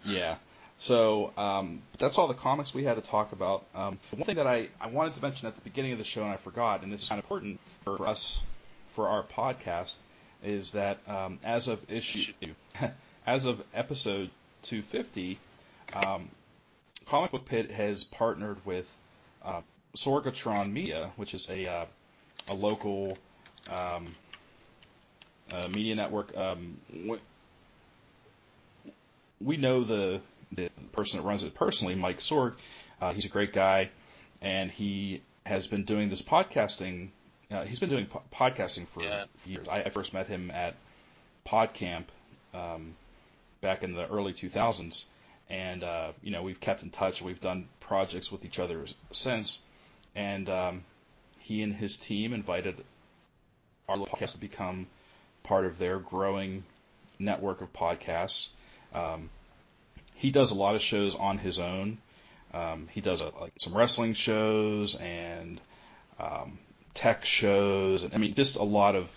[0.07, 0.35] Yeah.
[0.77, 3.65] So um, that's all the comics we had to talk about.
[3.73, 6.23] Um, one thing that I, I wanted to mention at the beginning of the show
[6.23, 8.41] and I forgot, and this is kind of important for us
[8.93, 9.95] for our podcast,
[10.43, 12.33] is that um, as of issue
[13.27, 14.29] as of episode
[14.63, 15.39] 250,
[15.93, 16.29] um,
[17.07, 18.89] Comic Book Pit has partnered with
[19.43, 19.61] uh,
[19.95, 21.85] Sorgatron Media, which is a uh,
[22.47, 23.17] a local
[23.71, 24.13] um,
[25.51, 26.35] uh, media network.
[26.37, 26.77] Um,
[29.41, 30.21] we know the
[30.51, 32.53] the person that runs it personally, Mike Sorg.
[33.01, 33.89] Uh, he's a great guy,
[34.41, 37.09] and he has been doing this podcasting.
[37.51, 39.25] Uh, he's been doing po- podcasting for, Yeah.
[39.35, 39.67] for years.
[39.67, 40.75] I, I first met him at
[41.45, 42.05] PodCamp
[42.53, 42.95] um,
[43.61, 45.05] back in the early 2000s,
[45.49, 47.21] and uh, you know we've kept in touch.
[47.21, 49.59] We've done projects with each other since,
[50.15, 50.83] and um,
[51.39, 52.83] he and his team invited
[53.87, 54.87] our podcast to become
[55.43, 56.63] part of their growing
[57.19, 58.49] network of podcasts.
[58.93, 59.29] Um,
[60.15, 61.97] he does a lot of shows on his own.
[62.53, 65.59] Um, he does uh like some wrestling shows and
[66.19, 66.57] um,
[66.93, 69.13] tech shows, and I mean just a lot of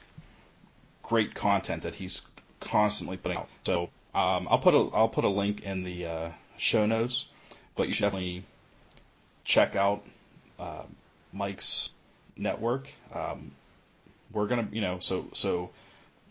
[1.03, 2.23] great content that he's
[2.61, 3.49] constantly putting out.
[3.65, 7.29] So um, I'll put a I'll put a link in the uh, show notes,
[7.77, 8.45] but you should definitely
[9.45, 10.05] check out
[10.59, 10.83] uh,
[11.33, 11.91] Mike's
[12.37, 12.89] network.
[13.15, 13.53] Um,
[14.33, 15.71] we're gonna you know so so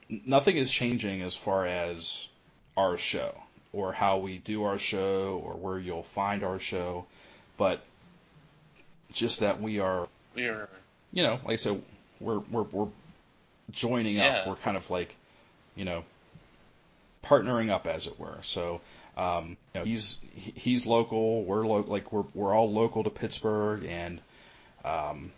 [0.10, 2.28] nothing is changing as far as
[2.76, 3.34] our show
[3.78, 7.06] or how we do our show or where you'll find our show,
[7.58, 7.80] but
[9.14, 10.68] just that we are, We're
[11.14, 11.82] you know, like I said,
[12.20, 12.88] we're we're we're
[13.72, 14.26] joining up.
[14.26, 14.50] Yeah.
[14.50, 15.16] We're kind of like,
[15.76, 16.04] you know,
[17.24, 18.40] partnering up as it were.
[18.42, 18.82] So,
[19.16, 21.44] um, you know, he's he's local.
[21.44, 24.20] We're lo- like we're we're all local to Pittsburgh, and
[24.84, 25.32] um,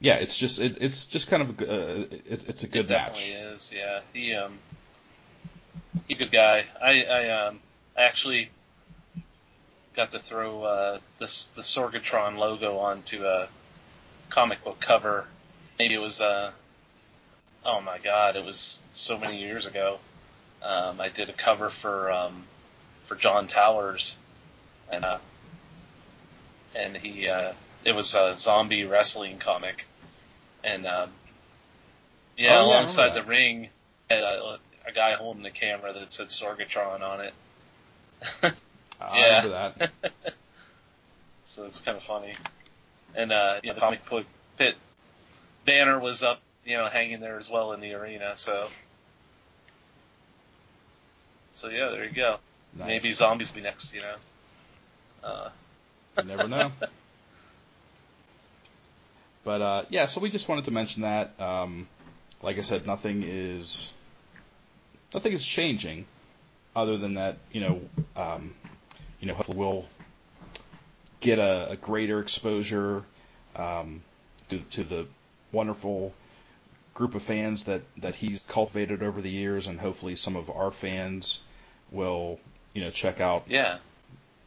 [0.00, 0.14] Yeah.
[0.14, 3.34] it's just it, it's just kind of a, uh, it, it's a good it definitely
[3.34, 3.54] match.
[3.54, 3.72] is.
[3.74, 4.58] Yeah, he um,
[6.06, 6.64] he's a good guy.
[6.80, 7.60] I I um,
[7.96, 8.50] I actually
[9.94, 13.48] got to throw uh, this the Sorgatron logo onto a
[14.30, 15.26] comic book cover.
[15.78, 16.52] Maybe it was uh,
[17.64, 19.98] oh my god, it was so many years ago.
[20.62, 22.44] Um, I did a cover for um,
[23.06, 24.16] for John Towers,
[24.90, 25.18] and uh,
[26.74, 27.52] and he uh,
[27.84, 29.86] it was a zombie wrestling comic,
[30.62, 31.10] and um,
[32.36, 33.68] yeah, Oh, yeah, alongside the ring
[34.08, 37.34] had a, a guy holding the camera that said Sorgatron on it.
[38.42, 38.52] I
[39.18, 39.44] Yeah.
[39.46, 39.90] remember that.
[41.44, 42.34] so it's kind of funny.
[43.14, 44.26] And uh, you know, the comic book
[44.56, 44.74] pit
[45.66, 48.32] banner was up, you know, hanging there as well in the arena.
[48.36, 48.68] So,
[51.52, 52.38] so yeah, there you go.
[52.74, 52.86] Nice.
[52.88, 54.14] Maybe zombies will be next, you know.
[55.22, 55.48] Uh,
[56.18, 56.72] You never know.
[59.44, 61.38] But uh, yeah, so we just wanted to mention that.
[61.40, 61.88] Um,
[62.42, 63.90] like I said, nothing is
[65.14, 66.06] nothing is changing,
[66.74, 67.80] other than that, you know,
[68.16, 68.54] um,
[69.20, 69.84] you know, hopefully we'll
[71.20, 73.02] get a, a greater exposure
[73.56, 74.02] um,
[74.48, 75.06] to, to the
[75.52, 76.12] wonderful
[76.94, 80.70] group of fans that that he's cultivated over the years, and hopefully some of our
[80.70, 81.40] fans
[81.90, 82.38] will,
[82.74, 83.78] you know, check out yeah,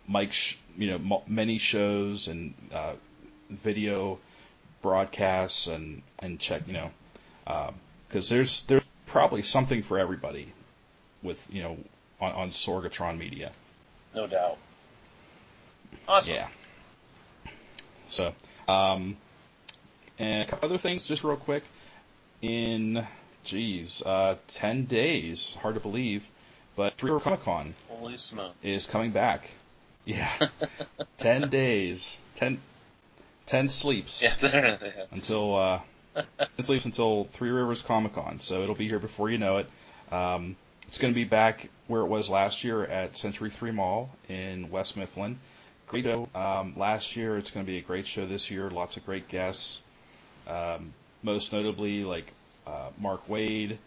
[0.07, 2.93] Mike's, you know, m- many shows and uh,
[3.49, 4.19] video
[4.81, 6.91] broadcasts and and check, you know,
[8.07, 10.51] because there's there's probably something for everybody
[11.25, 11.77] with you know
[12.21, 13.51] on, on Sorgatron Media.
[14.15, 14.57] no doubt.
[16.07, 16.35] Awesome.
[16.35, 16.47] Yeah.
[18.09, 18.33] So,
[18.67, 19.17] um,
[20.19, 21.63] and a couple other things, just real quick.
[22.41, 23.05] In,
[23.43, 26.27] geez, uh, ten days, hard to believe,
[26.75, 28.55] but Three River Comic Con Holy smokes.
[28.61, 29.49] is coming back.
[30.05, 30.29] Yeah,
[31.17, 32.59] ten days, ten,
[33.47, 35.79] ten sleeps yeah, there they have to until uh,
[36.13, 38.39] ten sleeps until Three Rivers Comic Con.
[38.39, 39.69] So it'll be here before you know it.
[40.11, 40.55] Um,
[40.87, 44.69] it's going to be back where it was last year at Century Three Mall in
[44.69, 45.39] West Mifflin.
[45.87, 47.37] Great show um, last year.
[47.37, 48.69] It's going to be a great show this year.
[48.69, 49.81] Lots of great guests.
[50.47, 52.31] Um, most notably, like
[52.65, 53.77] uh, Mark Waid,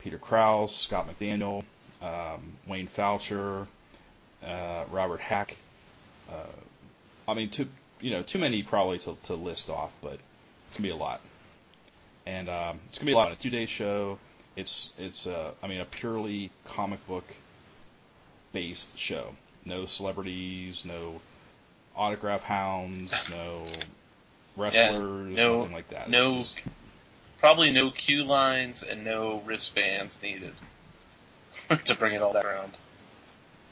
[0.00, 1.64] Peter Krause, Scott McDaniel,
[2.02, 3.66] um, Wayne Faucher,
[4.44, 5.56] uh, Robert Hack.
[6.30, 6.32] Uh,
[7.28, 7.68] I mean, too
[8.00, 10.18] you know too many probably to, to list off, but
[10.68, 11.20] it's gonna be a lot.
[12.26, 13.32] And um, it's gonna be a lot.
[13.32, 14.18] A two day show.
[14.56, 17.24] It's it's uh, I mean a purely comic book
[18.52, 19.34] based show.
[19.64, 21.20] No celebrities, no
[21.94, 23.64] autograph hounds, no
[24.56, 26.08] wrestlers, no- nothing like that.
[26.08, 26.58] No just-
[27.38, 30.54] Probably no cue lines and no wristbands needed
[31.84, 32.72] to bring it all back around.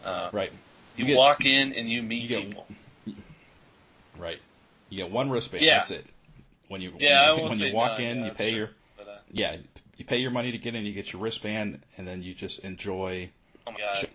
[0.05, 0.53] Uh, right.
[0.97, 2.67] You, get- walk in and you meet you get- people.
[4.19, 4.39] right.
[4.91, 5.65] You get one wristband.
[5.65, 5.79] Yeah.
[5.79, 6.07] That's it.
[6.69, 8.59] When you Yeah, when, you, when you walk in, yeah, you pay true.
[8.59, 9.57] your But, uh, yeah,
[9.97, 10.85] you pay your money to get in.
[10.85, 13.31] You get your wristband, and then you just enjoy.
[13.67, 14.09] oh my god.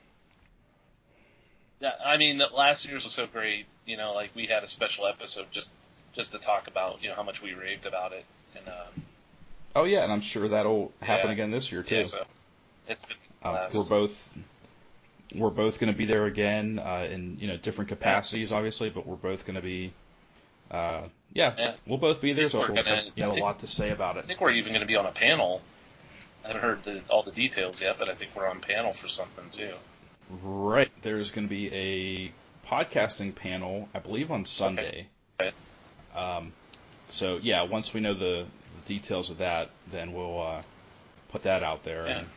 [1.81, 3.65] Yeah, I mean, last year's was so great.
[3.85, 5.71] You know, like we had a special episode just
[6.13, 8.25] just to talk about you know how much we raved about it,
[8.57, 9.03] and um,
[9.75, 11.33] Oh yeah, and I'm sure that'll happen Yeah.
[11.33, 11.95] again this year too.
[11.97, 12.25] yeah, so
[12.87, 14.33] it's been Uh, we're both
[15.35, 19.05] we're both going to be there again uh, in you know different capacities, obviously, but
[19.07, 19.93] we're both going to be.
[20.71, 21.01] Uh,
[21.33, 21.73] yeah, Yeah.
[21.85, 23.67] we'll both be there, so We're we'll gonna- have, you know I a lot to
[23.67, 24.23] say about it.
[24.23, 25.61] I think we're even going to be on a panel.
[26.43, 29.07] I haven't heard the, all the details yet, but I think we're on panel for
[29.07, 29.73] something too.
[30.43, 32.31] Right, there's going to be a
[32.67, 35.07] podcasting panel, I believe, on Sunday.
[35.41, 35.51] Okay.
[36.15, 36.53] Um,
[37.09, 38.45] so yeah, once we know the,
[38.85, 40.61] the details of that, then we'll uh,
[41.31, 42.05] put that out there.
[42.05, 42.17] Yeah.
[42.19, 42.27] And,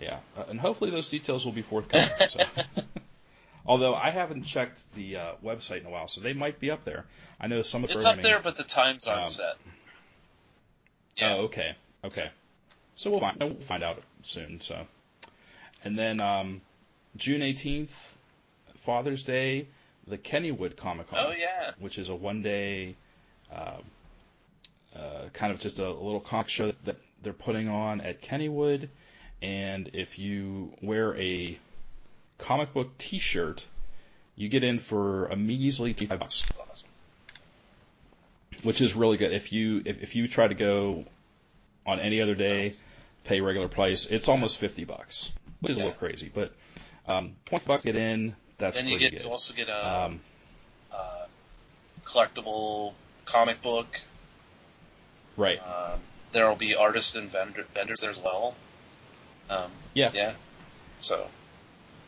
[0.00, 2.08] yeah, uh, and hopefully those details will be forthcoming.
[2.28, 2.40] So.
[3.66, 6.84] Although I haven't checked the uh, website in a while, so they might be up
[6.84, 7.04] there.
[7.40, 9.56] I know some of the It's up there, but the times aren't Um, set.
[11.16, 11.34] Yeah.
[11.34, 11.74] Oh, okay,
[12.04, 12.30] okay.
[12.94, 14.60] So we'll find, we'll find out soon.
[14.60, 14.86] So,
[15.82, 16.60] and then um,
[17.16, 18.16] June eighteenth,
[18.76, 19.68] Father's Day,
[20.06, 21.18] the Kennywood Comic Con.
[21.18, 21.72] Oh yeah.
[21.78, 22.96] which is a one day,
[23.52, 23.78] uh,
[24.94, 28.88] uh, kind of just a, little comic show that they're putting on at Kennywood.
[29.42, 31.58] And if you wear a
[32.38, 33.66] comic book T-shirt,
[34.36, 36.44] you get in for a measly five bucks,
[38.62, 39.32] which is really good.
[39.32, 41.04] If you if, if you try to go
[41.86, 42.72] on any other day,
[43.24, 46.30] pay regular price, it's almost fifty bucks, which is a little crazy.
[46.34, 46.52] But
[47.06, 49.22] um, twenty bucks to get in, that's Then you get good.
[49.24, 50.20] you also get a Um,
[50.92, 51.26] uh,
[52.04, 52.94] collectible
[53.24, 54.00] comic book.
[55.36, 55.58] right.
[55.58, 56.00] Um,
[56.32, 58.54] there will be artists and vendor, vendors there as well.
[59.48, 60.10] Um, Yeah.
[60.12, 60.32] Yeah.
[60.98, 61.28] So,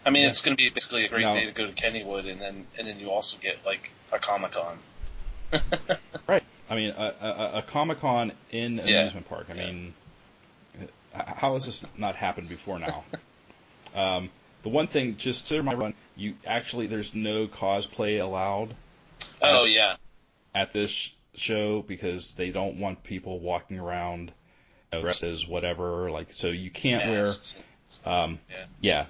[0.06, 0.28] I mean, Yeah.
[0.28, 2.66] it's going to be basically a great Now- day to go to Kennywood, and then
[2.78, 4.78] and then you also get like a Comic Con.
[6.28, 6.42] Right.
[6.68, 9.00] I mean, a, a, a Comic Con in an Yeah.
[9.00, 9.46] amusement park.
[9.50, 9.66] I Yeah.
[9.66, 9.94] mean,
[11.12, 13.04] how has this not happened before now?
[13.94, 14.30] um,
[14.62, 18.74] the one thing, just to remind everyone, you actually there's no cosplay allowed
[19.42, 19.96] oh yeah.
[20.54, 24.32] at this show because they don't want people walking around
[24.92, 26.10] you know, dressed whatever.
[26.10, 27.56] Like, so you can't Masks
[28.04, 28.14] wear.
[28.14, 28.64] Um, Yeah.
[28.80, 29.06] yeah.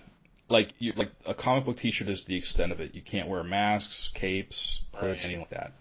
[0.48, 2.94] Like you, like a comic book T-shirt is the extent of it.
[2.94, 5.24] You can't wear masks, capes, hoods, Right.
[5.24, 5.72] anything like that.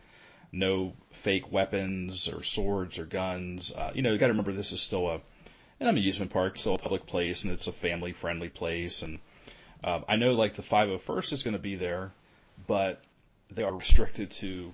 [0.51, 3.71] No fake weapons or swords or guns.
[3.71, 5.21] Uh, you know, you got to remember this is still a
[5.79, 9.01] an amusement park, still a public place, and it's a family-friendly place.
[9.01, 9.19] And
[9.83, 12.13] um, I know like the 501st is going to be there,
[12.65, 13.03] but
[13.51, 14.73] they are restricted to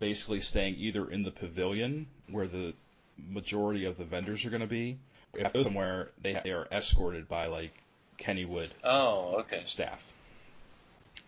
[0.00, 2.72] basically staying either in the pavilion where the
[3.18, 4.98] majority of the vendors are going to be.
[5.34, 7.72] If they go somewhere, they they are escorted by like
[8.18, 9.62] Kennywood Oh, okay.
[9.66, 10.12] staff.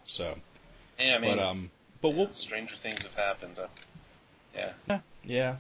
[0.05, 0.35] So,
[0.99, 1.71] Yeah, I mean, but um,
[2.01, 3.59] but we'll stranger things have happened.
[3.59, 3.67] Uh,
[4.89, 5.01] yeah.
[5.25, 5.57] yeah,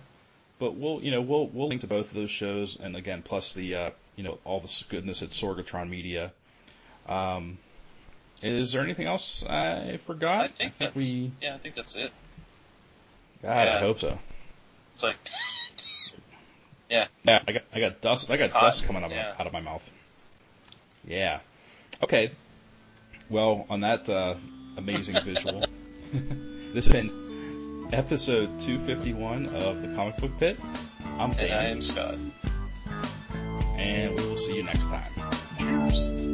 [0.58, 3.52] but we'll you know we'll we'll link to both of those shows, and again plus
[3.52, 6.32] the uh, you know all this goodness at Sorgatron Media.
[7.08, 7.58] Um,
[8.42, 10.44] is there anything else I forgot?
[10.44, 11.32] I think, that's we.
[11.42, 11.54] yeah.
[11.54, 12.12] I think that's it.
[13.42, 14.18] God, I hope so.
[14.94, 15.16] It's like
[16.88, 19.34] Yeah, Yeah, I got I got dust I got Hot, dust coming out of, yeah.
[19.38, 19.88] out of my mouth.
[21.08, 21.40] Yeah.
[22.02, 22.32] Okay.
[23.30, 24.34] Well, on that uh,
[24.76, 25.64] amazing visual,
[26.12, 30.58] this has been episode 251 of the Comic Book Pit.
[31.18, 31.40] I'm Dan.
[31.40, 32.18] and I am Scott.
[33.78, 35.12] and we will see you next time.
[35.58, 36.27] Cheers.